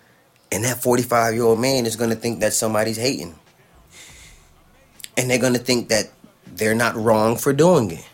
[0.52, 3.34] and that 45 year old man is gonna think that somebody's hating,
[5.16, 6.10] and they're gonna think that
[6.46, 8.04] they're not wrong for doing it.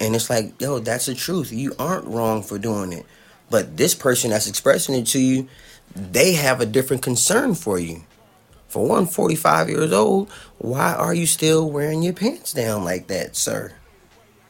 [0.00, 1.52] And it's like, yo, that's the truth.
[1.52, 3.04] You aren't wrong for doing it.
[3.50, 5.48] But this person that's expressing it to you,
[5.94, 8.02] they have a different concern for you.
[8.68, 13.34] For one, 45 years old, why are you still wearing your pants down like that,
[13.34, 13.72] sir?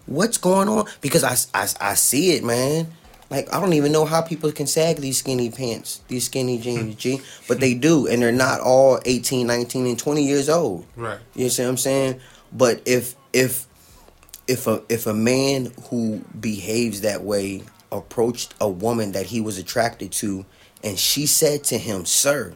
[0.05, 0.87] What's going on?
[1.01, 2.89] Because I, I, I see it, man.
[3.31, 6.95] Like, I don't even know how people can sag these skinny pants, these skinny jeans,
[6.95, 6.99] hmm.
[6.99, 7.21] G.
[7.49, 10.85] But they do, and they're not all 18, 19, and 20 years old.
[10.97, 11.21] Right.
[11.35, 12.21] You see what I'm saying?
[12.53, 13.67] But if if
[14.49, 19.59] if a if a man who behaves that way approached a woman that he was
[19.59, 20.44] attracted to
[20.83, 22.55] and she said to him, "Sir,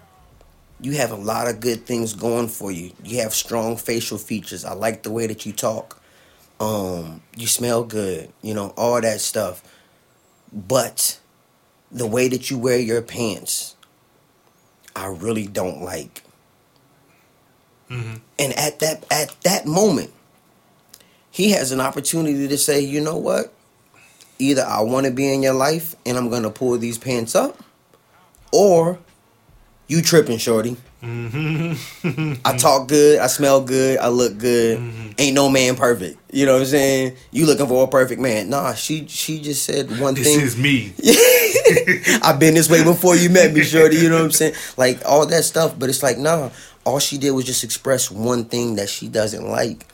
[0.81, 2.92] you have a lot of good things going for you.
[3.03, 4.64] You have strong facial features.
[4.64, 6.01] I like the way that you talk.
[6.61, 9.62] Um, you smell good, you know, all that stuff.
[10.53, 11.18] But
[11.90, 13.77] the way that you wear your pants,
[14.97, 16.23] I really don't like."
[17.90, 18.14] Mm-hmm.
[18.38, 20.12] And at that at that moment,
[21.31, 23.54] he has an opportunity to say, you know what?
[24.38, 27.62] Either I want to be in your life and I'm gonna pull these pants up,
[28.53, 28.99] or
[29.87, 30.77] you tripping, shorty.
[31.03, 32.35] Mm-hmm.
[32.44, 34.79] I talk good, I smell good, I look good.
[35.18, 36.18] Ain't no man perfect.
[36.33, 37.16] You know what I'm saying?
[37.31, 38.49] You looking for a perfect man.
[38.49, 40.40] Nah, she she just said one This thing.
[40.40, 40.94] This is me.
[42.23, 43.97] I've been this way before you met me, Shorty.
[43.97, 44.55] You know what I'm saying?
[44.77, 45.79] Like all that stuff.
[45.79, 46.51] But it's like, nah.
[46.85, 49.87] All she did was just express one thing that she doesn't like,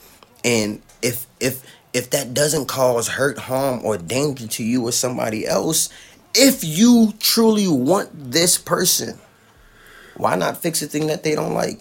[0.44, 5.46] and if if if that doesn't cause hurt, harm, or danger to you or somebody
[5.46, 5.88] else,
[6.34, 9.18] if you truly want this person,
[10.16, 11.80] why not fix a thing that they don't like?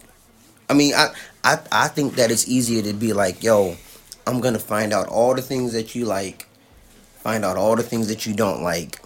[0.70, 1.10] I mean, I
[1.44, 3.76] I I think that it's easier to be like, yo,
[4.26, 6.48] I'm gonna find out all the things that you like,
[7.18, 9.00] find out all the things that you don't like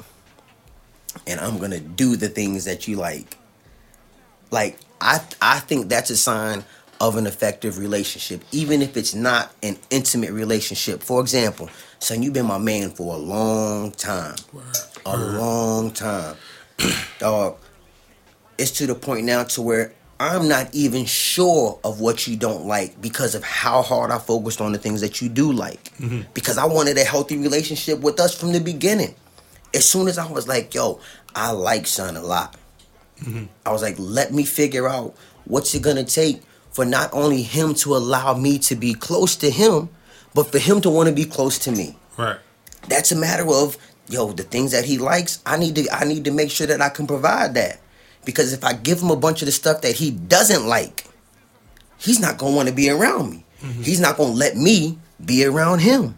[1.28, 3.38] and I'm gonna do the things that you like.
[4.52, 6.64] Like I I think that's a sign
[7.04, 11.04] of an effective relationship, even if it's not an intimate relationship.
[11.04, 14.36] For example, son, you've been my man for a long time.
[15.06, 16.38] A long time.
[17.20, 17.58] Dog.
[18.58, 22.68] It's to the point now to where I'm not even sure of what you don't
[22.68, 25.84] like because of how hard I focused on the things that you do like.
[25.98, 26.22] Mm-hmm.
[26.34, 29.14] Because I wanted a healthy relationship with us from the beginning
[29.74, 31.02] as soon as I was like, yo,
[31.36, 32.56] I like Son a lot.
[33.22, 33.46] Mm-hmm.
[33.66, 36.42] I was like, let me figure out what's it gonna take
[36.74, 39.90] for not only him to allow me to be close to him,
[40.34, 41.96] but for him to want to be close to me.
[42.18, 42.38] Right.
[42.90, 43.78] That's a matter of
[44.10, 46.82] yo, the things that he likes, I need to I need to make sure that
[46.82, 47.80] I can provide that.
[48.26, 51.06] Because if I give him a bunch of the stuff that he doesn't like,
[51.98, 53.46] he's not gonna want to be around me.
[53.82, 56.16] He's not gonna let me be around him.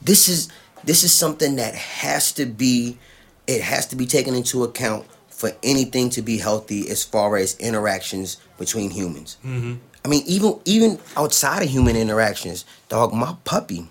[0.00, 0.48] This is
[0.84, 2.98] this is something that has to be
[3.46, 7.56] it has to be taken into account for anything to be healthy as far as
[7.58, 9.36] interactions between humans.
[9.44, 9.74] Mm-hmm.
[10.08, 13.88] I mean, even even outside of human interactions, dog, my puppy,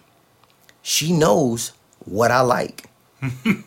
[0.82, 1.74] she knows
[2.06, 2.90] what I like.
[3.22, 3.64] and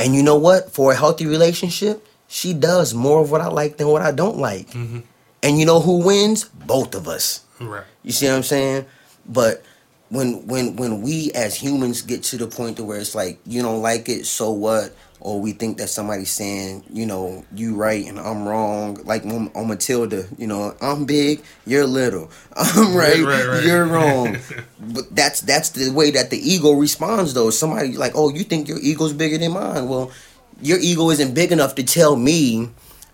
[0.00, 0.72] you know what?
[0.72, 4.38] For a healthy relationship, she does more of what I like than what I don't
[4.38, 4.70] like.
[4.70, 5.00] Mm-hmm.
[5.44, 6.46] And you know who wins?
[6.46, 7.44] Both of us.
[7.60, 7.84] Right.
[8.02, 8.84] You see what I'm saying?
[9.24, 9.62] But
[10.08, 13.62] when when when we as humans get to the point to where it's like you
[13.62, 14.92] don't like it, so what?
[15.24, 19.02] Or we think that somebody's saying, you know, you right and I'm wrong.
[19.04, 22.30] Like on, on Matilda, you know, I'm big, you're little.
[22.52, 23.64] I'm right, right, right.
[23.64, 24.36] you're wrong.
[24.78, 27.48] but that's that's the way that the ego responds though.
[27.48, 29.88] Somebody like, oh, you think your ego's bigger than mine?
[29.88, 30.12] Well,
[30.60, 32.68] your ego isn't big enough to tell me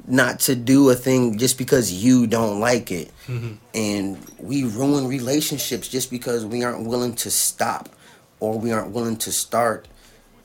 [0.08, 3.12] not to do a thing just because you don't like it.
[3.28, 3.52] Mm-hmm.
[3.72, 7.88] And we ruin relationships just because we aren't willing to stop
[8.40, 9.86] or we aren't willing to start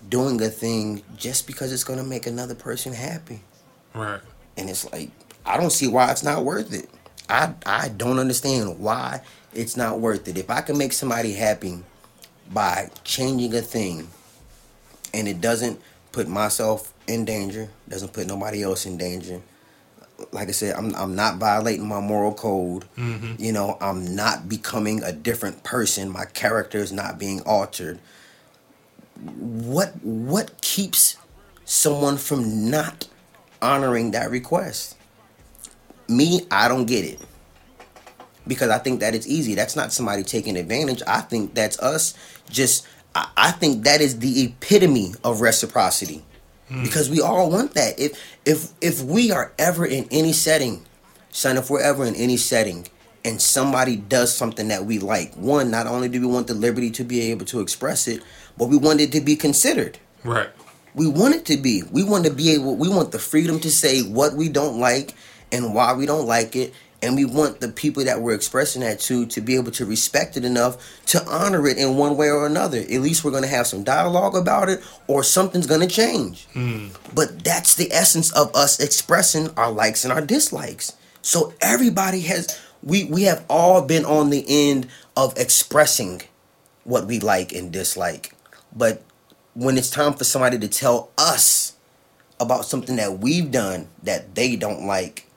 [0.09, 3.41] doing a thing just because it's going to make another person happy.
[3.93, 4.21] Right.
[4.57, 5.09] And it's like
[5.45, 6.89] I don't see why it's not worth it.
[7.29, 9.21] I I don't understand why
[9.53, 10.37] it's not worth it.
[10.37, 11.79] If I can make somebody happy
[12.51, 14.07] by changing a thing
[15.13, 15.79] and it doesn't
[16.11, 19.41] put myself in danger, doesn't put nobody else in danger.
[20.31, 22.85] Like I said, I'm I'm not violating my moral code.
[22.97, 23.35] Mm-hmm.
[23.37, 26.09] You know, I'm not becoming a different person.
[26.09, 27.99] My character is not being altered
[29.21, 31.17] what what keeps
[31.65, 33.07] someone from not
[33.61, 34.97] honoring that request?
[36.07, 37.19] Me, I don't get it.
[38.47, 39.55] Because I think that it's easy.
[39.55, 41.01] That's not somebody taking advantage.
[41.07, 42.13] I think that's us
[42.49, 46.23] just I, I think that is the epitome of reciprocity.
[46.67, 46.83] Hmm.
[46.83, 47.99] Because we all want that.
[47.99, 50.85] If if if we are ever in any setting,
[51.31, 52.87] son, if we're ever in any setting
[53.25, 56.91] and somebody does something that we like, one, not only do we want the liberty
[56.91, 58.21] to be able to express it,
[58.55, 59.97] but we want it to be considered.
[60.23, 60.49] Right.
[60.93, 61.81] We want it to be.
[61.91, 62.75] We want to be able.
[62.75, 65.13] We want the freedom to say what we don't like
[65.51, 68.99] and why we don't like it, and we want the people that we're expressing that
[69.01, 72.45] to to be able to respect it enough to honor it in one way or
[72.45, 72.77] another.
[72.79, 76.47] At least we're going to have some dialogue about it, or something's going to change.
[76.53, 76.95] Mm.
[77.13, 80.93] But that's the essence of us expressing our likes and our dislikes.
[81.21, 82.61] So everybody has.
[82.85, 86.21] We we have all been on the end of expressing
[86.83, 88.35] what we like and dislike
[88.75, 89.01] but
[89.53, 91.75] when it's time for somebody to tell us
[92.39, 95.27] about something that we've done that they don't like,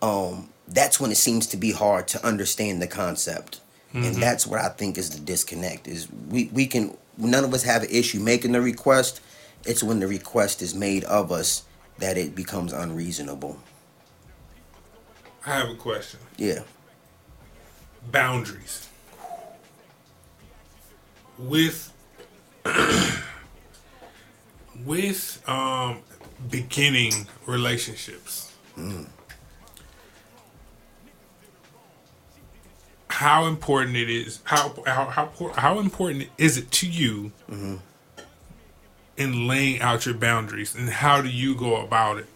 [0.00, 3.60] um, that's when it seems to be hard to understand the concept.
[3.90, 4.04] Mm-hmm.
[4.04, 5.86] And that's what I think is the disconnect.
[5.86, 9.20] Is we, we can none of us have an issue making the request.
[9.64, 11.64] It's when the request is made of us
[11.98, 13.58] that it becomes unreasonable.
[15.44, 16.20] I have a question.
[16.36, 16.62] Yeah.
[18.10, 18.88] Boundaries.
[21.38, 21.92] With
[24.84, 26.00] with um,
[26.50, 27.12] beginning
[27.46, 29.06] relationships, mm.
[33.08, 37.76] how important it is how how how, how important is it to you mm-hmm.
[39.16, 42.26] in laying out your boundaries, and how do you go about it?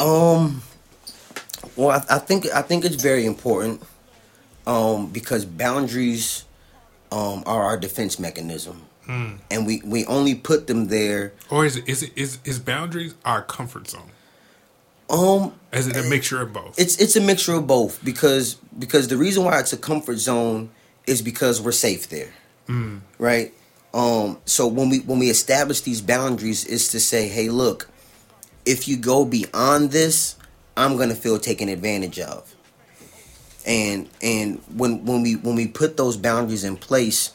[0.00, 0.62] um.
[1.76, 3.82] Well, I, I think I think it's very important
[4.66, 6.44] um, because boundaries
[7.12, 8.82] um, are our defense mechanism.
[9.06, 9.38] Mm.
[9.50, 11.32] And we, we only put them there.
[11.48, 14.10] Or is it is it is is boundaries our comfort zone?
[15.08, 16.78] Um, is it a mixture of both?
[16.78, 20.70] It's it's a mixture of both because because the reason why it's a comfort zone
[21.06, 22.32] is because we're safe there,
[22.66, 23.00] mm.
[23.18, 23.54] right?
[23.94, 27.88] Um, so when we when we establish these boundaries, is to say, hey, look,
[28.64, 30.34] if you go beyond this,
[30.76, 32.54] I'm gonna feel taken advantage of.
[33.66, 37.32] And and when when we when we put those boundaries in place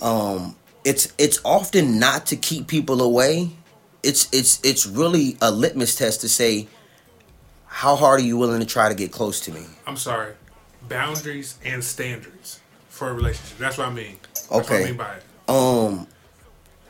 [0.00, 3.50] um it's it's often not to keep people away.
[4.02, 6.68] It's it's it's really a litmus test to say
[7.66, 9.66] how hard are you willing to try to get close to me?
[9.86, 10.32] I'm sorry.
[10.88, 13.58] Boundaries and standards for a relationship.
[13.58, 14.16] That's what i mean.
[14.34, 15.22] That's okay I mean by it.
[15.50, 16.06] um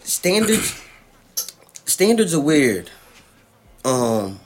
[0.01, 0.81] standards
[1.85, 2.91] standards are weird.
[3.85, 4.39] Um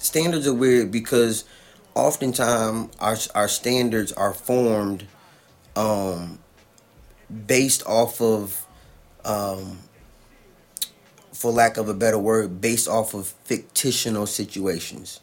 [0.00, 1.44] standards are weird because
[1.94, 5.06] oftentimes our our standards are formed
[5.76, 6.38] um,
[7.46, 8.66] based off of
[9.24, 9.78] um,
[11.32, 15.20] for lack of a better word based off of fictional situations.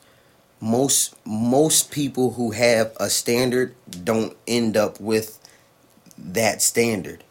[0.60, 5.40] Most most people who have a standard don't end up with
[6.18, 7.24] that standard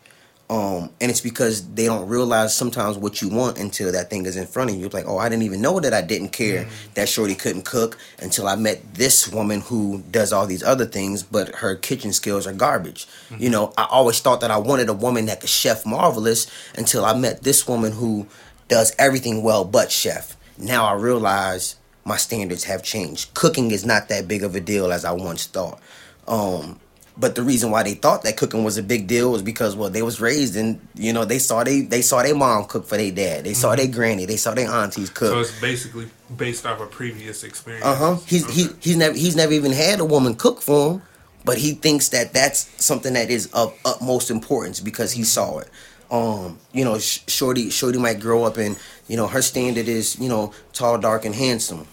[0.48, 4.37] um, and it's because they don't realize sometimes what you want until that thing is
[4.37, 4.87] in front of you.
[4.87, 6.92] It's like, oh, I didn't even know that I didn't care mm-hmm.
[6.94, 11.24] that Shorty couldn't cook until I met this woman who does all these other things,
[11.24, 13.06] but her kitchen skills are garbage.
[13.28, 13.42] Mm-hmm.
[13.42, 17.04] You know, I always thought that I wanted a woman that could chef marvelous until
[17.04, 18.28] I met this woman who
[18.68, 20.36] does everything well but chef.
[20.59, 21.74] Now I realize
[22.05, 23.34] my standards have changed.
[23.34, 25.80] Cooking is not that big of a deal as I once thought.
[26.28, 26.78] Um,
[27.18, 29.88] but the reason why they thought that cooking was a big deal was because well
[29.88, 32.96] they was raised and you know they saw they they saw their mom cook for
[32.96, 33.44] their dad.
[33.44, 33.76] They saw mm-hmm.
[33.76, 34.26] their granny.
[34.26, 35.28] They saw their aunties cook.
[35.28, 37.84] So it's basically based off a previous experience.
[37.86, 38.16] Uh huh.
[38.26, 38.52] He's okay.
[38.52, 41.02] he, he's never he's never even had a woman cook for him,
[41.44, 45.68] but he thinks that that's something that is of utmost importance because he saw it.
[46.10, 48.76] um, you know, shorty, shorty might grow up and
[49.08, 51.86] you know her standard is you know tall, dark, and handsome.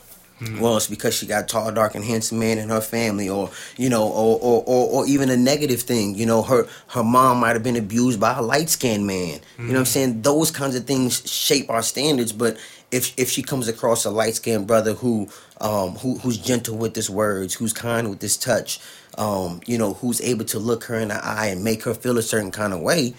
[0.44, 0.60] Mm-hmm.
[0.60, 3.89] Well, it's because she got tall, dark, and handsome man in her family, or you
[3.89, 6.16] know, or or, or, or even a negative thing.
[6.16, 9.39] You know, her her mom might have been abused by a light skinned man.
[9.39, 9.62] Mm-hmm.
[9.62, 9.91] You know what I'm mm-hmm.
[9.91, 10.22] saying?
[10.22, 12.32] Those kinds of things shape our standards.
[12.34, 12.58] But
[12.91, 15.30] if if she comes across a light skinned brother who
[15.62, 18.80] um who who's gentle with his words, who's kind with his touch,
[19.18, 22.18] um, you know, who's able to look her in the eye and make her feel
[22.18, 23.14] a certain kind of way,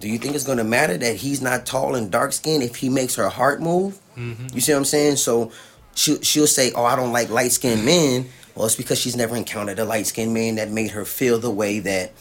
[0.00, 2.76] do you think it's going to matter that he's not tall and dark skinned if
[2.76, 3.98] he makes her heart move?
[4.16, 4.48] Mm-hmm.
[4.52, 5.16] You see what I'm saying?
[5.16, 5.52] So
[5.98, 8.28] she, she'll say, Oh, I don't like light skinned men.
[8.54, 11.50] Well, it's because she's never encountered a light skinned man that made her feel the
[11.50, 12.12] way that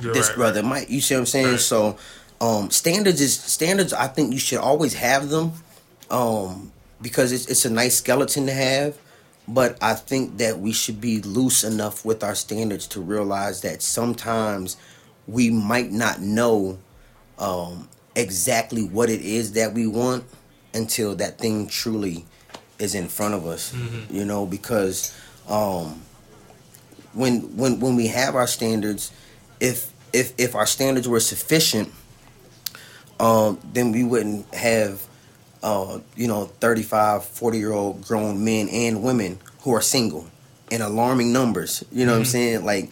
[0.00, 0.68] You're this right, brother right.
[0.68, 0.90] might.
[0.90, 1.46] You see what I'm saying?
[1.46, 1.60] Right.
[1.60, 1.96] So,
[2.40, 3.92] um, standards is standards.
[3.92, 5.52] I think you should always have them,
[6.10, 8.96] um, because it's it's a nice skeleton to have.
[9.46, 13.82] But I think that we should be loose enough with our standards to realize that
[13.82, 14.76] sometimes
[15.26, 16.78] we might not know
[17.38, 20.24] um, exactly what it is that we want
[20.72, 22.24] until that thing truly
[22.80, 23.72] is in front of us.
[23.72, 24.14] Mm-hmm.
[24.14, 25.16] You know, because
[25.48, 26.02] um,
[27.12, 29.12] when when when we have our standards,
[29.60, 31.92] if if if our standards were sufficient,
[33.18, 35.06] um, then we wouldn't have
[35.62, 40.26] uh, you know 35 40 year old grown men and women who are single
[40.70, 42.12] in alarming numbers you know mm-hmm.
[42.12, 42.30] what i'm mm-hmm.
[42.30, 42.90] saying like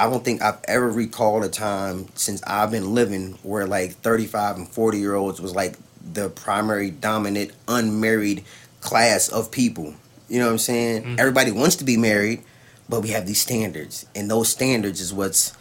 [0.00, 4.56] I don't think I've ever recalled a time since I've been living where like 35
[4.56, 5.76] and 40 year olds was like
[6.14, 8.44] the primary dominant unmarried
[8.80, 9.94] class of people.
[10.28, 11.02] You know what I'm saying?
[11.02, 11.16] Mm-hmm.
[11.18, 12.42] Everybody wants to be married,
[12.88, 15.56] but we have these standards, and those standards is what's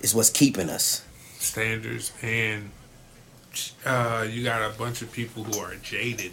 [0.00, 1.04] is what's keeping us.
[1.38, 2.70] Standards, and
[3.84, 6.32] uh, you got a bunch of people who are jaded.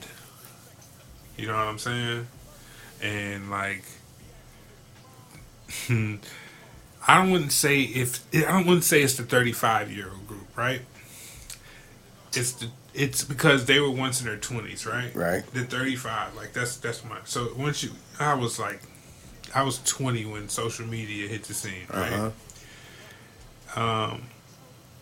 [1.37, 2.27] You know what I'm saying?
[3.01, 3.83] And like.
[7.05, 10.55] I don't wouldn't say if I don't wouldn't say it's the 35 year old group,
[10.55, 10.81] right?
[12.33, 15.13] It's the it's because they were once in their 20s, right?
[15.15, 15.43] Right.
[15.53, 18.81] The 35, like that's that's my so once you I was like
[19.55, 22.13] I was 20 when social media hit the scene, right?
[22.13, 23.81] Uh-huh.
[23.81, 24.23] Um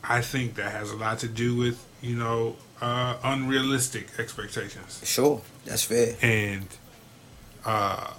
[0.04, 5.02] I think that has a lot to do with, you know, uh unrealistic expectations.
[5.04, 6.16] Sure, that's fair.
[6.22, 6.68] And
[7.66, 8.14] uh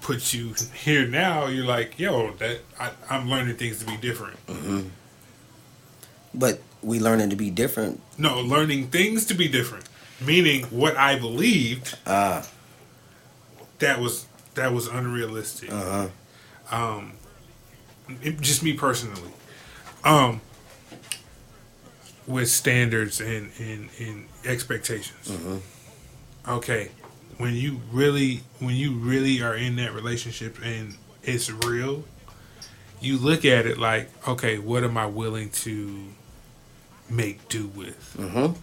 [0.00, 4.44] puts you here now, you're like, yo, that I, am learning things to be different.
[4.46, 4.88] Mm-hmm.
[6.34, 8.00] But we learning to be different.
[8.18, 9.88] No, learning things to be different,
[10.20, 11.96] meaning what I believed.
[12.06, 12.42] Uh,
[13.78, 15.72] that was that was unrealistic.
[15.72, 16.08] Uh
[16.70, 16.76] huh.
[16.76, 17.12] Um,
[18.22, 19.32] it, just me personally.
[20.04, 20.40] Um,
[22.26, 25.30] with standards and and, and expectations.
[25.30, 26.50] Mm-hmm.
[26.50, 26.90] Okay,
[27.38, 32.04] when you really when you really are in that relationship and it's real,
[33.00, 36.04] you look at it like, okay, what am I willing to
[37.10, 38.16] make do with?
[38.18, 38.60] Mm-hmm.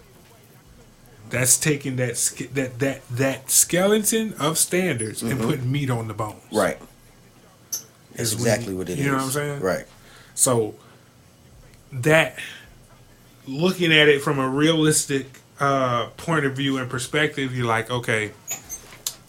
[1.30, 2.16] That's taking that
[2.54, 5.32] that that that skeleton of standards mm-hmm.
[5.32, 6.44] and putting meat on the bones.
[6.52, 6.78] Right.
[8.16, 9.08] That's exactly you, what it you is.
[9.08, 9.60] know what I'm saying?
[9.62, 9.86] Right.
[10.36, 10.76] So
[11.92, 12.38] that
[13.48, 18.32] looking at it from a realistic uh, point of view and perspective, you're like, okay,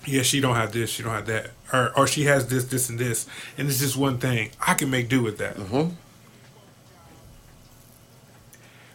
[0.04, 2.88] yeah, she don't have this, she don't have that, or or she has this, this,
[2.90, 4.50] and this, and it's just one thing.
[4.66, 5.56] I can make do with that.
[5.56, 5.94] Mm-hmm.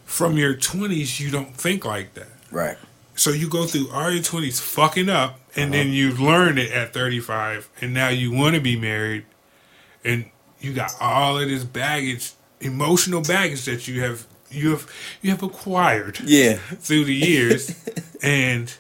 [0.10, 2.78] From your twenties, you don't think like that, right?
[3.14, 5.84] So you go through all your twenties fucking up, and uh-huh.
[5.84, 9.26] then you learn it at thirty five, and now you want to be married,
[10.04, 14.92] and you got all of this baggage, emotional baggage that you have you have
[15.22, 17.76] you have acquired, yeah, through the years,
[18.24, 18.76] and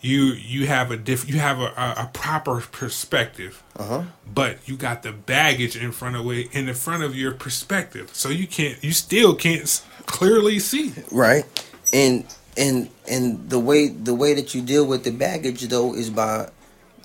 [0.00, 3.62] you you have a diff you have a, a, a proper perspective.
[3.76, 4.02] Uh-huh.
[4.32, 8.10] but you got the baggage in front of way in the front of your perspective.
[8.12, 10.92] So you can't you still can't clearly see.
[11.12, 11.44] Right.
[11.92, 12.24] And
[12.56, 16.50] and and the way the way that you deal with the baggage though is by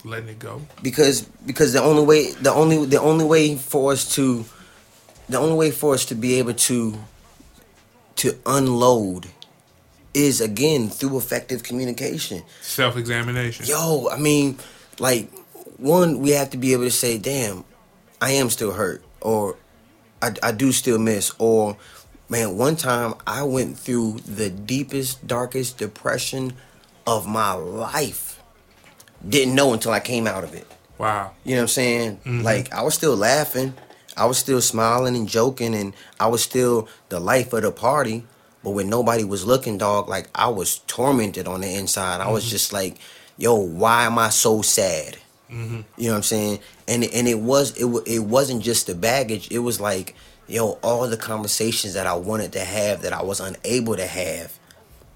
[0.03, 0.61] letting it go.
[0.81, 4.45] Because because the only way the only the only way for us to
[5.29, 6.97] the only way for us to be able to
[8.17, 9.27] to unload
[10.13, 13.65] is again through effective communication, self examination.
[13.65, 14.57] Yo, I mean,
[14.99, 15.31] like
[15.77, 17.63] one, we have to be able to say, "Damn,
[18.21, 19.57] I am still hurt," or
[20.21, 21.77] "I, I do still miss," or
[22.29, 26.53] "Man, one time I went through the deepest, darkest depression
[27.05, 28.41] of my life.
[29.27, 31.31] Didn't know until I came out of it." Wow.
[31.43, 32.17] You know what I'm saying?
[32.17, 32.41] Mm-hmm.
[32.41, 33.73] Like I was still laughing.
[34.15, 38.25] I was still smiling and joking, and I was still the life of the party.
[38.63, 42.21] But when nobody was looking, dog, like I was tormented on the inside.
[42.21, 42.51] I was mm-hmm.
[42.51, 42.97] just like,
[43.37, 45.17] yo, why am I so sad?
[45.51, 45.81] Mm-hmm.
[45.97, 46.59] You know what I'm saying?
[46.87, 49.51] And and it was it it wasn't just the baggage.
[49.51, 50.15] It was like
[50.47, 54.57] yo, all the conversations that I wanted to have that I was unable to have,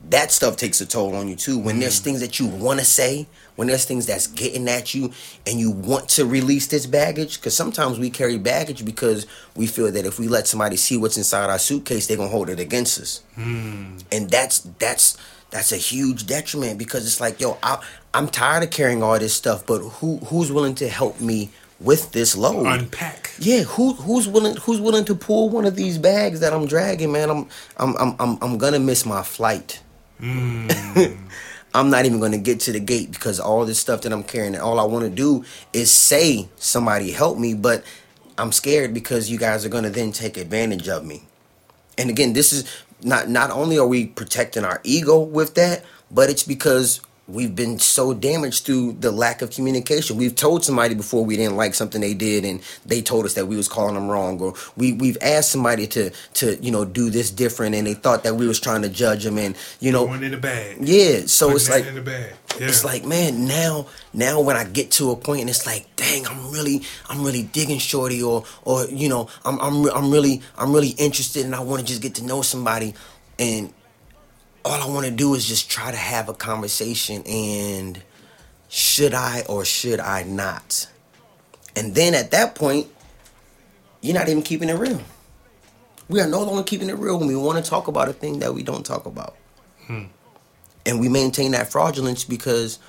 [0.10, 1.60] that stuff takes a toll on you too.
[1.60, 3.28] When there's things that you want to say,
[3.58, 5.12] when there's things that's getting at you,
[5.46, 9.92] and you want to release this baggage, because sometimes we carry baggage because we feel
[9.92, 13.00] that if we let somebody see what's inside our suitcase, they're gonna hold it against
[13.00, 13.98] us, hmm.
[14.12, 15.18] and that's that's
[15.50, 17.82] that's a huge detriment because it's like, yo, I,
[18.14, 21.50] I'm tired of carrying all this stuff, but who who's willing to help me
[21.80, 22.66] with this load?
[22.66, 23.32] Unpack.
[23.40, 27.12] Yeah, who who's willing who's willing to pull one of these bags that I'm dragging,
[27.12, 27.30] man?
[27.30, 27.48] I'm
[27.78, 29.82] I'm I'm I'm, I'm gonna miss my flight.
[30.20, 30.68] Hmm.
[31.74, 34.54] I'm not even gonna get to the gate because all this stuff that I'm carrying,
[34.54, 37.84] and all I want to do is say somebody help me, but
[38.38, 41.24] I'm scared because you guys are gonna then take advantage of me.
[41.98, 42.66] And again, this is
[43.04, 47.78] not not only are we protecting our ego with that, but it's because we've been
[47.78, 50.16] so damaged through the lack of communication.
[50.18, 53.48] We've told somebody before we didn't like something they did and they told us that
[53.48, 57.10] we was calling them wrong or we we've asked somebody to to you know do
[57.10, 60.06] this different and they thought that we was trying to judge them and you know
[60.06, 60.78] One in the bag.
[60.80, 62.34] yeah, so Putting it's like in the bag.
[62.60, 62.68] Yeah.
[62.68, 66.26] it's like man now now when i get to a point and it's like dang
[66.26, 70.74] i'm really i'm really digging shorty or or you know i'm i'm, I'm really i'm
[70.74, 72.96] really interested and i want to just get to know somebody
[73.38, 73.72] and
[74.68, 78.02] all i want to do is just try to have a conversation and
[78.70, 80.88] should i or should i not
[81.76, 82.88] and then at that point
[84.02, 85.02] you're not even keeping it real
[86.10, 88.40] we are no longer keeping it real when we want to talk about a thing
[88.40, 89.36] that we don't talk about
[90.86, 92.80] and we maintain that fraudulence because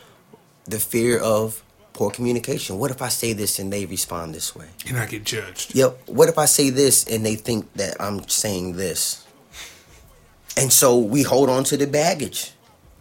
[0.66, 1.62] the fear of
[1.98, 2.78] poor communication.
[2.78, 4.68] What if I say this and they respond this way?
[4.86, 5.74] and I get judged.
[5.74, 5.98] Yep.
[6.06, 9.26] What if I say this and they think that I'm saying this?
[10.56, 12.52] And so we hold on to the baggage.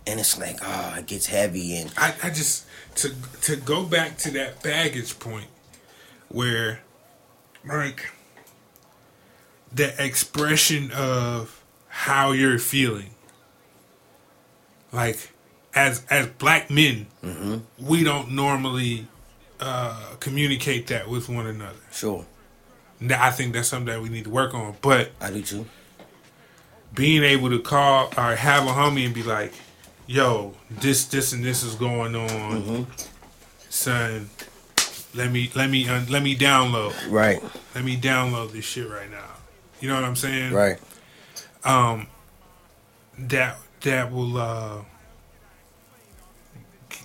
[0.05, 3.09] And it's like, oh, it gets heavy and I, I just to
[3.41, 5.47] to go back to that baggage point
[6.29, 6.79] where
[7.67, 8.11] like
[9.73, 13.09] the expression of how you're feeling
[14.91, 15.31] like
[15.75, 17.07] as as black men
[17.79, 19.07] we don't normally
[19.59, 22.25] uh communicate that with one another sure,
[22.99, 25.65] Now, i think that's something that we need to work on but I do too.
[26.97, 29.53] Being able to call or have a homie and be like,
[30.07, 32.87] "Yo, this, this, and this is going on,
[33.69, 34.29] son.
[35.13, 36.93] Let me, let me, uh, let me download.
[37.09, 37.41] Right,
[37.73, 39.29] Let me download this shit right now.
[39.79, 40.53] You know what I'm saying?
[40.53, 40.77] right.
[41.63, 42.07] Um,
[43.17, 44.81] That that will uh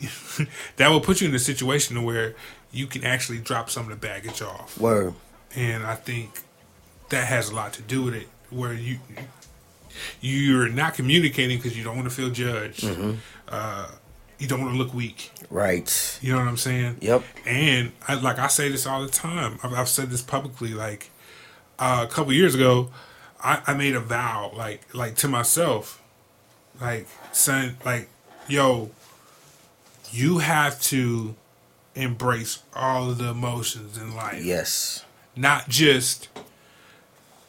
[0.77, 2.35] that will put you in a situation where
[2.71, 4.79] you can actually drop some of the baggage off.
[4.79, 5.15] Word.
[5.55, 6.41] and I think
[7.11, 8.29] that has a lot to do with it.
[8.51, 8.99] Where you
[10.21, 12.85] you're not communicating because you don't want to feel judged.
[13.49, 13.89] Uh,
[14.39, 15.31] you don't want to look weak.
[15.51, 16.19] Right.
[16.21, 16.97] You know what I'm saying?
[17.01, 17.23] Yep.
[17.47, 19.59] And I, like I say this all the time.
[19.63, 20.75] I've, I've said this publicly.
[20.75, 21.11] Like
[21.79, 22.91] uh, a couple years ago,
[23.43, 26.03] I, I made a vow, like like to myself,
[26.81, 28.09] like son, like
[28.49, 28.91] yo,
[30.11, 31.35] you have to
[31.95, 35.05] embrace all of the emotions in life Yes.
[35.37, 36.29] not just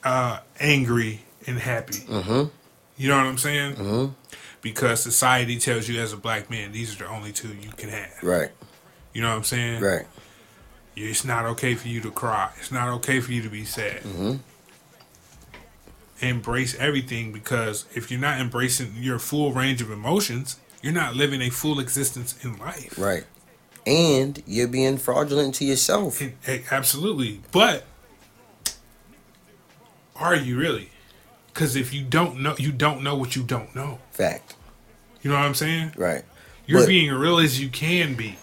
[0.04, 2.00] uh, angry and happy.
[2.00, 2.50] Mm-hmm.
[2.98, 3.76] You know what I'm saying?
[3.76, 4.14] Mm-hmm.
[4.62, 7.90] Because society tells you as a black man, these are the only two you can
[7.90, 8.24] have.
[8.24, 8.52] Right.
[9.14, 9.82] You know what I'm saying?
[9.82, 10.06] Right.
[10.96, 12.52] It's not okay for you to cry.
[12.60, 14.04] It's not okay for you to be sad.
[16.20, 21.42] Embrace everything because if you're not embracing your full range of emotions, you're not living
[21.42, 22.98] a full existence in life.
[22.98, 23.26] Right.
[23.86, 26.22] And you're being fraudulent to yourself.
[26.72, 27.42] Absolutely.
[27.52, 27.86] But
[30.16, 30.92] are you really?
[31.54, 34.00] Because if you don't know, you don't know what you don't know.
[34.12, 34.56] Fact.
[35.22, 35.94] You know what I'm saying?
[35.96, 36.24] Right.
[36.66, 38.38] You're But- being real as you can be.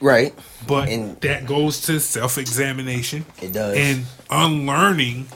[0.00, 0.34] Right.
[0.66, 3.76] But And- that goes to self examination It does.
[3.76, 5.28] and unlearning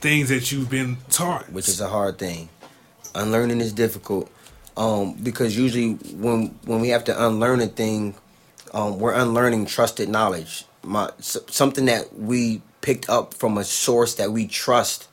[0.00, 1.52] things that you've been taught.
[1.52, 2.48] which is a hard thing.
[3.14, 4.30] Unlearning is difficult
[4.76, 8.14] um, because usually when when we have to unlearn a thing,
[8.72, 10.64] um, we're unlearning trusted knowledge.
[10.82, 15.06] My, something that we picked up from a source that we trust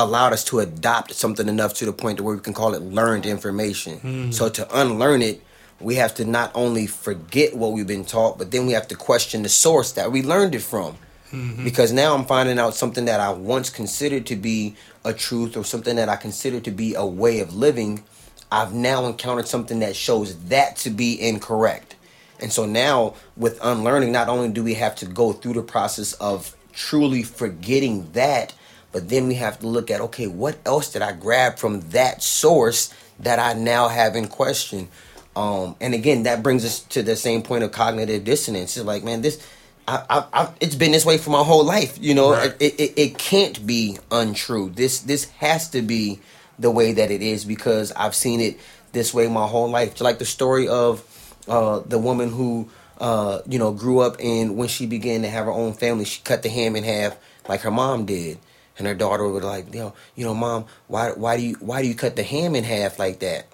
[0.00, 2.82] allowed us to adopt something enough to the point to where we can call it
[2.82, 3.98] learned information.
[3.98, 4.30] Hmm.
[4.30, 5.42] So to unlearn it,
[5.80, 8.96] we have to not only forget what we've been taught, but then we have to
[8.96, 10.96] question the source that we learned it from.
[11.32, 11.64] Mm-hmm.
[11.64, 14.74] Because now I'm finding out something that I once considered to be
[15.04, 18.02] a truth or something that I considered to be a way of living.
[18.50, 21.94] I've now encountered something that shows that to be incorrect.
[22.40, 26.14] And so now with unlearning, not only do we have to go through the process
[26.14, 28.52] of truly forgetting that,
[28.92, 32.22] but then we have to look at okay, what else did I grab from that
[32.22, 34.88] source that I now have in question?
[35.36, 38.76] Um, and again, that brings us to the same point of cognitive dissonance.
[38.76, 39.46] It's like, man, this
[39.86, 41.98] I, I, I, it's been this way for my whole life.
[42.00, 42.54] You know, Right.
[42.60, 44.70] it, it, it can't be untrue.
[44.70, 46.20] This this has to be
[46.58, 48.58] the way that it is because I've seen it
[48.92, 49.90] this way my whole life.
[49.90, 51.04] Just like the story of
[51.48, 52.68] uh, the woman who
[52.98, 56.20] uh, you know grew up and when she began to have her own family, she
[56.22, 57.16] cut the ham in half
[57.48, 58.38] like her mom did.
[58.80, 61.82] And her daughter would like, you know, you know, mom, why, why do you, why
[61.82, 63.46] do you cut the ham in half like that?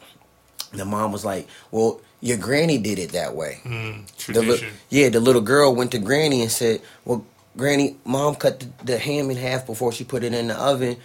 [0.71, 3.61] And the mom was like, well, your granny did it that way.
[3.65, 4.71] Mm, The tradition.
[4.89, 8.99] yeah, the little girl went to Granny and said, "Well, Granny, Mom cut the, the
[8.99, 10.97] ham in half before she put it in the oven.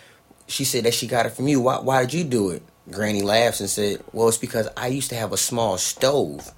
[0.47, 1.59] She said that she got it from you.
[1.61, 1.80] Why?
[1.80, 5.15] Why did you do it?" Granny laughs and said, "Well, it's because I used to
[5.15, 6.51] have a small stove,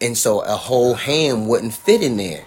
[0.00, 2.44] and so a whole ham wouldn't fit in there.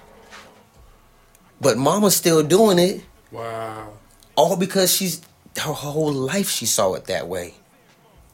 [1.59, 3.89] But Mama's still doing it, Wow.
[4.37, 5.21] All because she's
[5.57, 7.55] her whole life she saw it that way."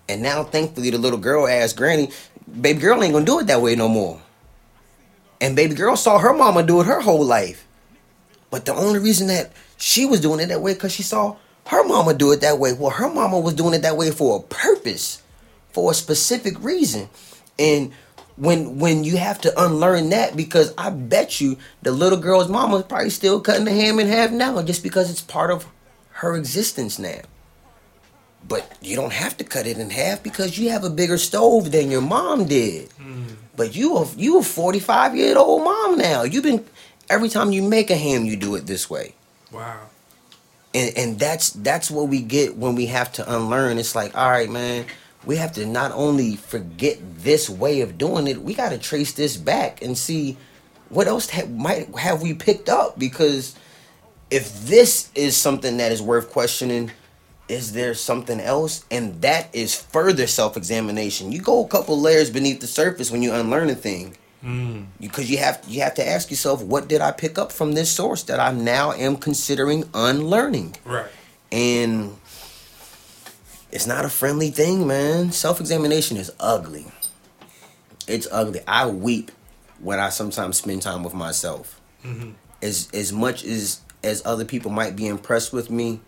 [0.07, 2.11] And now, thankfully, the little girl asked Granny,
[2.61, 4.19] "Baby girl ain't gonna do it that way no more."
[5.41, 7.65] And baby girl saw her mama do it her whole life.
[8.49, 11.35] But the only reason that she was doing it that way because she saw
[11.67, 12.71] her mama do it that way.
[12.71, 15.21] Well, her mama was doing it that way for a purpose,
[15.71, 17.09] for a specific reason.
[17.59, 17.91] And
[18.37, 22.77] when when you have to unlearn that, because I bet you the little girl's mama
[22.77, 25.65] is probably still cutting the ham in half now, just because it's part of
[26.23, 27.21] her existence now.
[28.47, 31.71] But you don't have to cut it in half because you have a bigger stove
[31.71, 32.91] than your mom did.
[32.93, 33.23] Hmm.
[33.55, 36.23] But you a you a forty five year old mom now.
[36.23, 36.65] You've been
[37.09, 39.13] every time you make a ham, you do it this way,
[39.51, 39.81] Wow.
[40.73, 43.77] and and that's that's what we get when we have to unlearn.
[43.77, 44.85] It's like, all right, man,
[45.25, 49.13] we have to not only forget this way of doing it, we got to trace
[49.13, 50.35] this back and see
[50.89, 53.55] what else ha- might have we picked up because
[54.33, 56.89] if this is something that is worth questioning
[57.49, 58.85] is there something else?
[58.89, 61.31] And that is further self-examination.
[61.31, 64.17] You go a couple layers beneath the surface when you unlearn a thing.
[64.43, 64.87] Mm.
[64.99, 67.89] because you have you have to ask yourself what did i pick up from this
[67.89, 70.75] source that i now am considering unlearning?
[70.83, 71.09] Right.
[71.49, 72.17] and
[73.71, 75.31] it's not a friendly thing man.
[75.31, 76.87] Self-examination is ugly.
[78.05, 78.59] It's ugly.
[78.67, 79.31] I weep
[79.79, 81.79] when i sometimes spend time with myself.
[82.01, 82.31] Hmm
[82.63, 86.01] as as much as as other people might be impressed with me,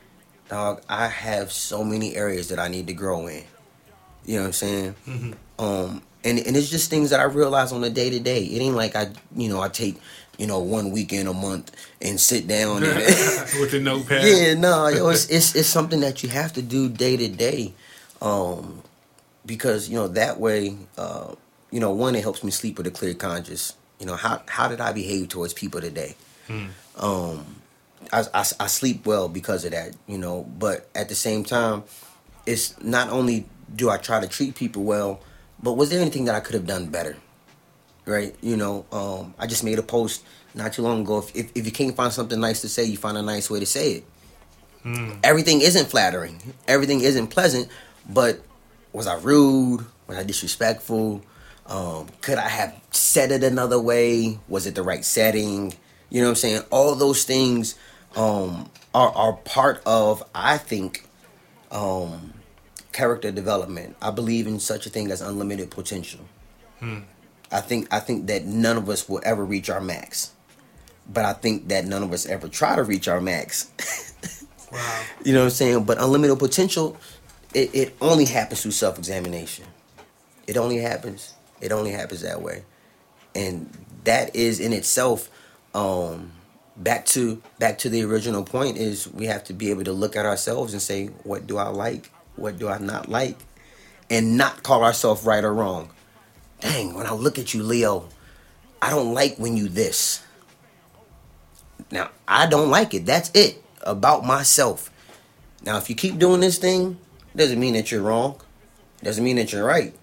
[0.49, 3.43] dog, I have so many areas that I need to grow in.
[4.25, 4.95] You know what I'm saying?
[5.05, 8.43] hmm Um, and and it's just things that I realize on a day to day.
[8.43, 9.97] It ain't like I, you know, I take,
[10.37, 11.71] you know, one weekend a month
[12.01, 12.97] and sit down and.
[13.59, 14.27] With the notepad.
[14.27, 17.73] Yeah, no, yo, it's, it's it's something that you have to do day to day,
[18.21, 18.81] um,
[19.45, 21.35] because you know that way, uh,
[21.71, 23.75] you know, one it helps me sleep with a clear conscience.
[23.99, 26.15] You know how how did I behave towards people today?
[26.47, 26.69] Mm.
[26.97, 27.45] Um,
[28.13, 29.95] I, I I sleep well because of that.
[30.07, 31.83] You know, but at the same time,
[32.45, 33.45] it's not only
[33.75, 35.19] do I try to treat people well,
[35.61, 37.17] but was there anything that I could have done better?
[38.05, 38.35] Right?
[38.41, 41.19] You know, um, I just made a post not too long ago.
[41.19, 43.59] If, if if you can't find something nice to say, you find a nice way
[43.59, 44.03] to say it
[44.85, 45.17] Mm.
[45.23, 46.39] everything isn't flattering.
[46.67, 47.69] Everything isn't pleasant.
[48.07, 48.39] But
[48.93, 49.83] was I rude?
[50.05, 51.23] Was I disrespectful?
[51.65, 54.37] Um, could I have said it another way?
[54.47, 55.73] Was it the right setting?
[56.11, 56.61] You know what I'm saying?
[56.69, 57.73] All those things
[58.15, 61.07] um, are are part of, I think,
[61.71, 62.33] um,
[62.91, 63.95] character development.
[64.01, 66.21] I believe in such a thing as unlimited potential.
[66.79, 66.99] Hmm.
[67.51, 70.31] I think I think that none of us will ever reach our max,
[71.11, 73.71] but I think that none of us ever try to reach our max.
[74.71, 75.01] Wow.
[75.23, 75.83] You know what I'm saying?
[75.85, 76.97] But unlimited potential,
[77.53, 79.65] it, it only happens through self examination.
[80.47, 81.33] It only happens.
[81.61, 82.63] It only happens that way.
[83.33, 83.69] And
[84.03, 85.29] that is in itself,
[85.73, 86.31] um,
[86.77, 90.15] back to back to the original point is we have to be able to look
[90.15, 92.11] at ourselves and say, what do I like?
[92.35, 93.37] What do I not like?
[94.09, 95.89] And not call ourselves right or wrong.
[96.59, 98.09] Dang, when I look at you, Leo,
[98.81, 100.21] I don't like when you this.
[101.91, 103.05] Now, I don't like it.
[103.05, 104.91] That's it about myself.
[105.63, 106.97] Now, if you keep doing this thing,
[107.35, 108.39] doesn't mean that you're wrong.
[109.03, 109.93] Doesn't mean that you're right.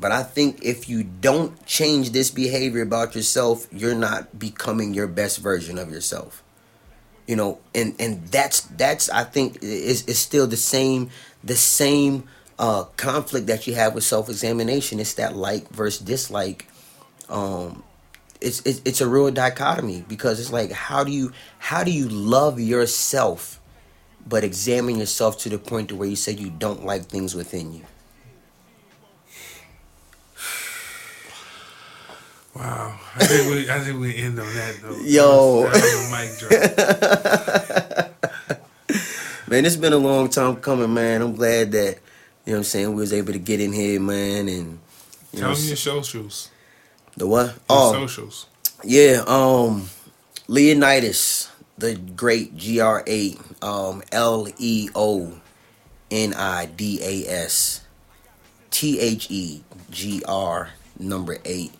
[0.00, 5.06] But I think if you don't change this behavior about yourself, you're not becoming your
[5.06, 6.42] best version of yourself.
[7.26, 11.10] You know, and and that's that's I think is is still the same
[11.44, 12.24] the same
[12.58, 15.00] uh conflict that you have with self-examination.
[15.00, 16.66] It's that like versus dislike.
[17.28, 17.84] Um
[18.40, 22.08] it's, it's it's a real dichotomy because it's like how do you how do you
[22.08, 23.60] love yourself
[24.26, 27.72] but examine yourself to the point to where you say you don't like things within
[27.72, 27.84] you
[32.54, 32.98] Wow.
[33.16, 34.96] I think we I think we end on that though.
[35.04, 35.62] Yo.
[35.62, 36.38] That was, that was a mic
[37.98, 38.10] drop.
[39.50, 41.98] man it's been a long time coming man i'm glad that
[42.44, 44.78] you know what i'm saying we was able to get in here man and
[45.32, 46.50] you Tell know them your socials.
[47.16, 48.46] the what Your oh socials.
[48.84, 49.88] yeah um
[50.46, 51.48] Leonidas,
[51.78, 55.34] the great G R eight, um, L E O
[56.10, 57.82] N I D A S
[58.72, 61.72] T H E G R number eight.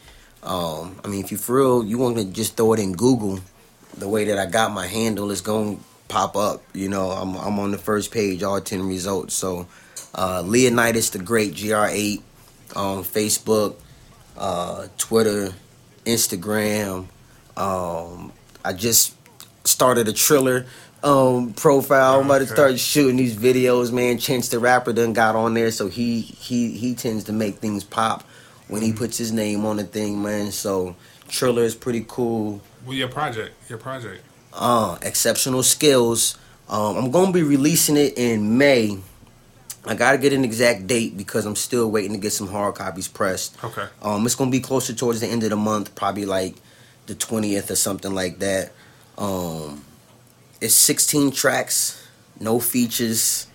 [0.42, 3.40] Um, I mean, if you for real, you want to just throw it in Google,
[3.96, 6.62] the way that I got my handle is going to pop up.
[6.74, 9.34] You know, I'm I'm on the first page, all ten results.
[9.34, 9.66] So,
[10.14, 12.22] uh, Leonidas the Great, GR8,
[12.76, 13.76] on Facebook,
[14.38, 15.52] uh, Twitter,
[16.06, 17.06] Instagram.
[17.56, 18.32] Um,
[18.64, 19.14] I just
[19.64, 20.66] started a Triller
[21.02, 22.20] um profile.
[22.20, 24.18] I'm about to start shooting these videos, man.
[24.18, 27.84] Chance the Rapper done got on there, so he he he tends to make things
[27.84, 28.24] pop
[28.70, 30.52] when he puts his name on the thing, man.
[30.52, 30.96] So
[31.28, 32.60] Triller is pretty cool.
[32.86, 34.22] Well, your project, your project.
[34.52, 36.38] Uh, exceptional skills.
[36.68, 38.98] Um, I'm gonna be releasing it in May.
[39.84, 43.08] I gotta get an exact date because I'm still waiting to get some hard copies
[43.08, 43.62] pressed.
[43.62, 43.86] Okay.
[44.02, 46.56] Um, it's gonna be closer towards the end of the month, probably like
[47.06, 48.72] the 20th or something like that.
[49.18, 49.84] Um,
[50.60, 52.06] it's 16 tracks,
[52.38, 53.46] no features,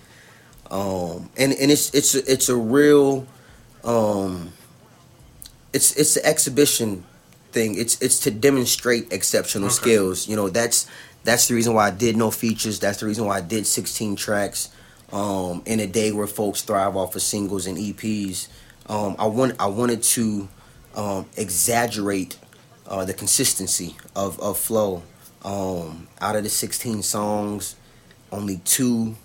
[0.72, 3.28] um, and and it's it's a, it's a real,
[3.84, 4.52] um,
[5.76, 7.04] it's it's an exhibition
[7.52, 7.78] thing.
[7.78, 9.76] It's it's to demonstrate exceptional Okay.
[9.76, 10.28] skills.
[10.28, 10.88] You know that's
[11.24, 12.80] that's the reason why I did no features.
[12.80, 14.70] That's the reason why I did 16 tracks.
[15.12, 18.48] Um, in a day where folks thrive off of singles and EPs,
[18.88, 20.48] um, I want I wanted to
[20.96, 22.38] um, exaggerate
[22.88, 25.04] uh, the consistency of, of flow.
[25.44, 27.76] Um, out of the 16 songs,
[28.32, 29.16] only two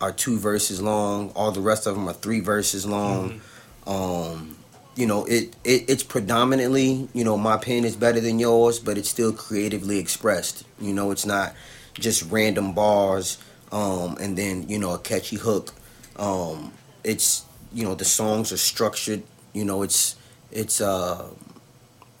[0.00, 1.30] are two verses long.
[1.34, 3.40] All the rest of them are three verses long.
[3.86, 4.56] Um,
[4.96, 8.96] you know, it, it it's predominantly, you know, my pen is better than yours, but
[8.96, 10.64] it's still creatively expressed.
[10.80, 11.54] You know, it's not
[11.94, 13.38] just random bars
[13.72, 15.72] um, and then, you know, a catchy hook.
[16.16, 16.72] Um,
[17.02, 19.24] it's, you know, the songs are structured.
[19.52, 20.16] You know, it's
[20.52, 21.28] it's uh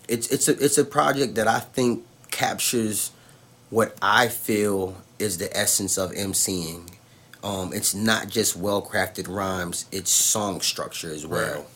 [0.08, 3.12] it's it's a it's a project that I think captures
[3.70, 6.90] what I feel is the essence of emceeing.
[7.42, 11.66] Um, it's not just well crafted rhymes; it's song structure as well.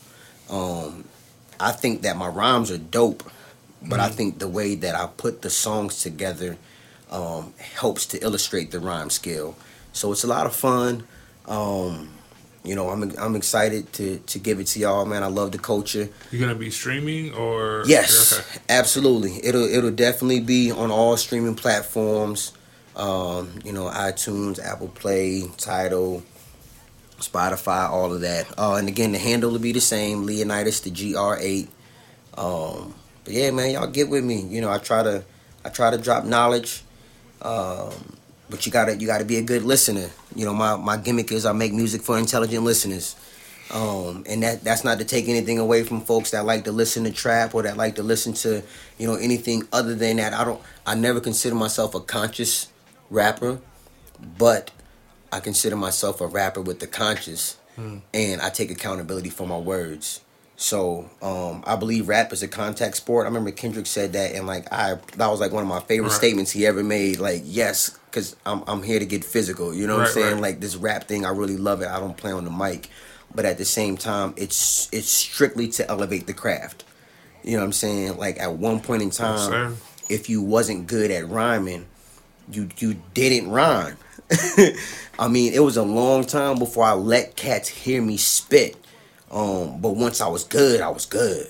[0.49, 1.05] Um,
[1.59, 3.23] I think that my rhymes are dope,
[3.81, 6.57] but I think the way that I put the songs together
[7.11, 9.55] um, helps to illustrate the rhyme skill.
[9.93, 11.03] So it's a lot of fun.
[11.47, 12.09] Um,
[12.63, 15.23] you know, I'm I'm excited to to give it to y'all, man.
[15.23, 16.09] I love the culture.
[16.31, 18.59] You're gonna be streaming or Yes, Okay.
[18.69, 19.39] absolutely.
[19.45, 22.51] It'll it'll definitely be on all streaming platforms.
[22.95, 26.21] Um, you know, iTunes, Apple Play, Tidal,
[27.19, 28.47] Spotify, all of that.
[28.57, 31.67] Uh, and again, the handle will be the same, Leonidas the GR8.
[32.37, 32.93] Um,
[33.23, 34.41] but yeah, man, y'all get with me.
[34.41, 35.23] You know, I try to
[35.63, 36.83] I try to drop knowledge.
[37.41, 37.93] Um,
[38.49, 40.09] but you gotta you gotta be a good listener.
[40.35, 43.15] You know, my, my gimmick is I make music for intelligent listeners.
[43.71, 47.03] Um, and that that's not to take anything away from folks that like to listen
[47.03, 48.63] to trap or that like to listen to,
[48.97, 50.33] you know, anything other than that.
[50.33, 52.67] I don't I never consider myself a conscious
[53.11, 53.59] rapper,
[54.37, 54.71] but
[55.31, 57.57] I consider myself a rapper with the conscious
[58.13, 60.19] and I take accountability for my words.
[60.57, 63.23] So um, I believe rap is a contact sport.
[63.23, 66.09] I remember Kendrick said that, and like I, that was like one of my favorite
[66.09, 66.17] Right.
[66.17, 67.19] statements he ever made.
[67.19, 69.73] Like, yes, because I'm I'm here to get physical.
[69.73, 70.33] You know what I'm saying?
[70.33, 70.41] right.
[70.41, 71.87] Like this rap thing, I really love it.
[71.87, 72.89] I don't play on the mic,
[73.33, 76.83] but at the same time, it's it's strictly to elevate the craft.
[77.45, 78.17] You know what I'm saying?
[78.17, 79.77] Like at one point in time,
[80.09, 81.85] if you wasn't good at rhyming,
[82.51, 83.95] you you didn't rhyme.
[85.19, 88.75] I mean, it was a long time before I let cats hear me spit.
[89.31, 91.49] Um, but once I was good, I was good.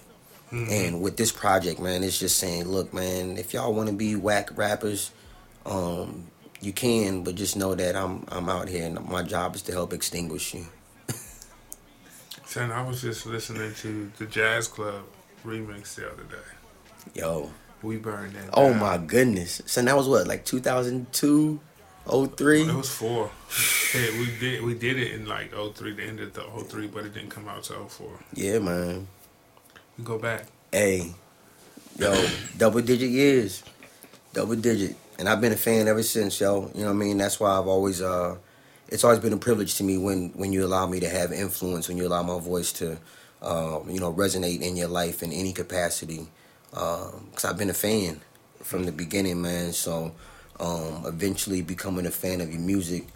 [0.51, 4.15] And with this project, man, it's just saying, look, man, if y'all want to be
[4.15, 5.11] whack rappers,
[5.63, 6.25] um,
[6.59, 9.71] you can, but just know that I'm I'm out here, and my job is to
[9.71, 10.65] help extinguish you.
[12.45, 15.03] Son, I was just listening to the Jazz Club
[15.45, 17.13] remix the other day.
[17.13, 17.51] Yo,
[17.83, 18.49] We burned that.
[18.53, 18.79] oh down.
[18.79, 19.61] my goodness.
[19.67, 21.59] So that was what, like 2002,
[22.09, 22.63] 03?
[22.63, 23.29] It was four.
[23.93, 27.05] Yeah, we did we did it in like 03, the end of the 03, but
[27.05, 28.07] it didn't come out till 04.
[28.33, 29.07] Yeah, man.
[29.97, 30.47] We go back.
[30.71, 31.11] Hey,
[31.97, 33.63] yo, double digit years,
[34.33, 36.71] double digit, and I've been a fan ever since, yo.
[36.73, 37.17] You know what I mean?
[37.17, 38.37] That's why I've always, uh,
[38.87, 41.87] it's always been a privilege to me when when you allow me to have influence,
[41.87, 42.97] when you allow my voice to,
[43.41, 46.27] uh, you know, resonate in your life in any capacity.
[46.71, 48.21] Because I've been a fan
[48.61, 49.73] from the beginning, man.
[49.73, 50.11] So,
[50.59, 53.07] um, eventually becoming a fan of your music.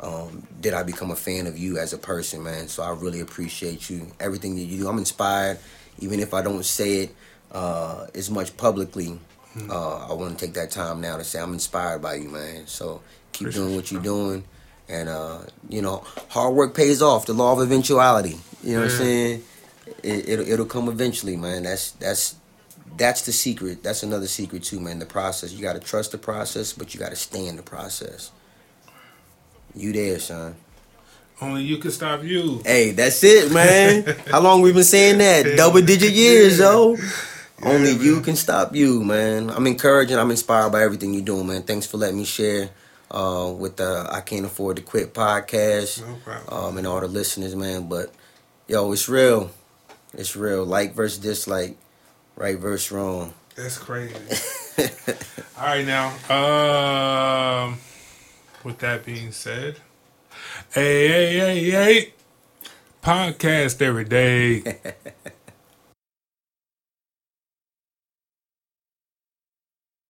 [0.00, 2.68] Um, did I become a fan of you as a person, man?
[2.68, 4.88] So I really appreciate you, everything that you do.
[4.88, 5.58] I'm inspired,
[5.98, 7.14] even if I don't say it
[7.52, 9.18] uh, as much publicly.
[9.68, 12.66] Uh, I want to take that time now to say I'm inspired by you, man.
[12.68, 14.44] So keep Appreciate doing what you, you're doing,
[14.88, 17.26] and uh, you know, hard work pays off.
[17.26, 18.38] The law of eventuality.
[18.62, 19.42] You know what I'm saying?
[20.04, 21.64] It, it'll it'll come eventually, man.
[21.64, 22.36] That's that's
[22.96, 23.82] that's the secret.
[23.82, 24.98] That's another secret too, man.
[24.98, 25.52] The process.
[25.52, 28.30] You got to trust the process, but you got to stay in the process.
[29.74, 30.56] You there, son?
[31.40, 32.60] Only you can stop you.
[32.64, 34.04] Hey, that's it, man.
[34.30, 35.56] How long we been saying that?
[35.56, 36.96] Double digit years, yo.
[37.62, 38.02] Only man.
[38.02, 39.48] you can stop you, man.
[39.50, 40.18] I'm encouraging.
[40.18, 41.62] I'm inspired by everything you're doing, man.
[41.62, 42.70] Thanks for letting me share
[43.10, 46.64] uh, with the I Can't Afford to Quit podcast No problem.
[46.64, 47.88] um, and all the listeners, man.
[47.88, 48.12] But
[48.66, 49.50] yo, it's real.
[50.14, 50.64] It's real.
[50.64, 51.76] Like versus dislike,
[52.40, 53.34] right versus wrong.
[53.54, 54.14] That's crazy.
[55.58, 56.08] All right, now.
[56.34, 57.78] Um,
[58.64, 59.76] with that being said,
[60.72, 62.12] hey, hey, hey, hey,
[63.02, 64.62] podcast every day.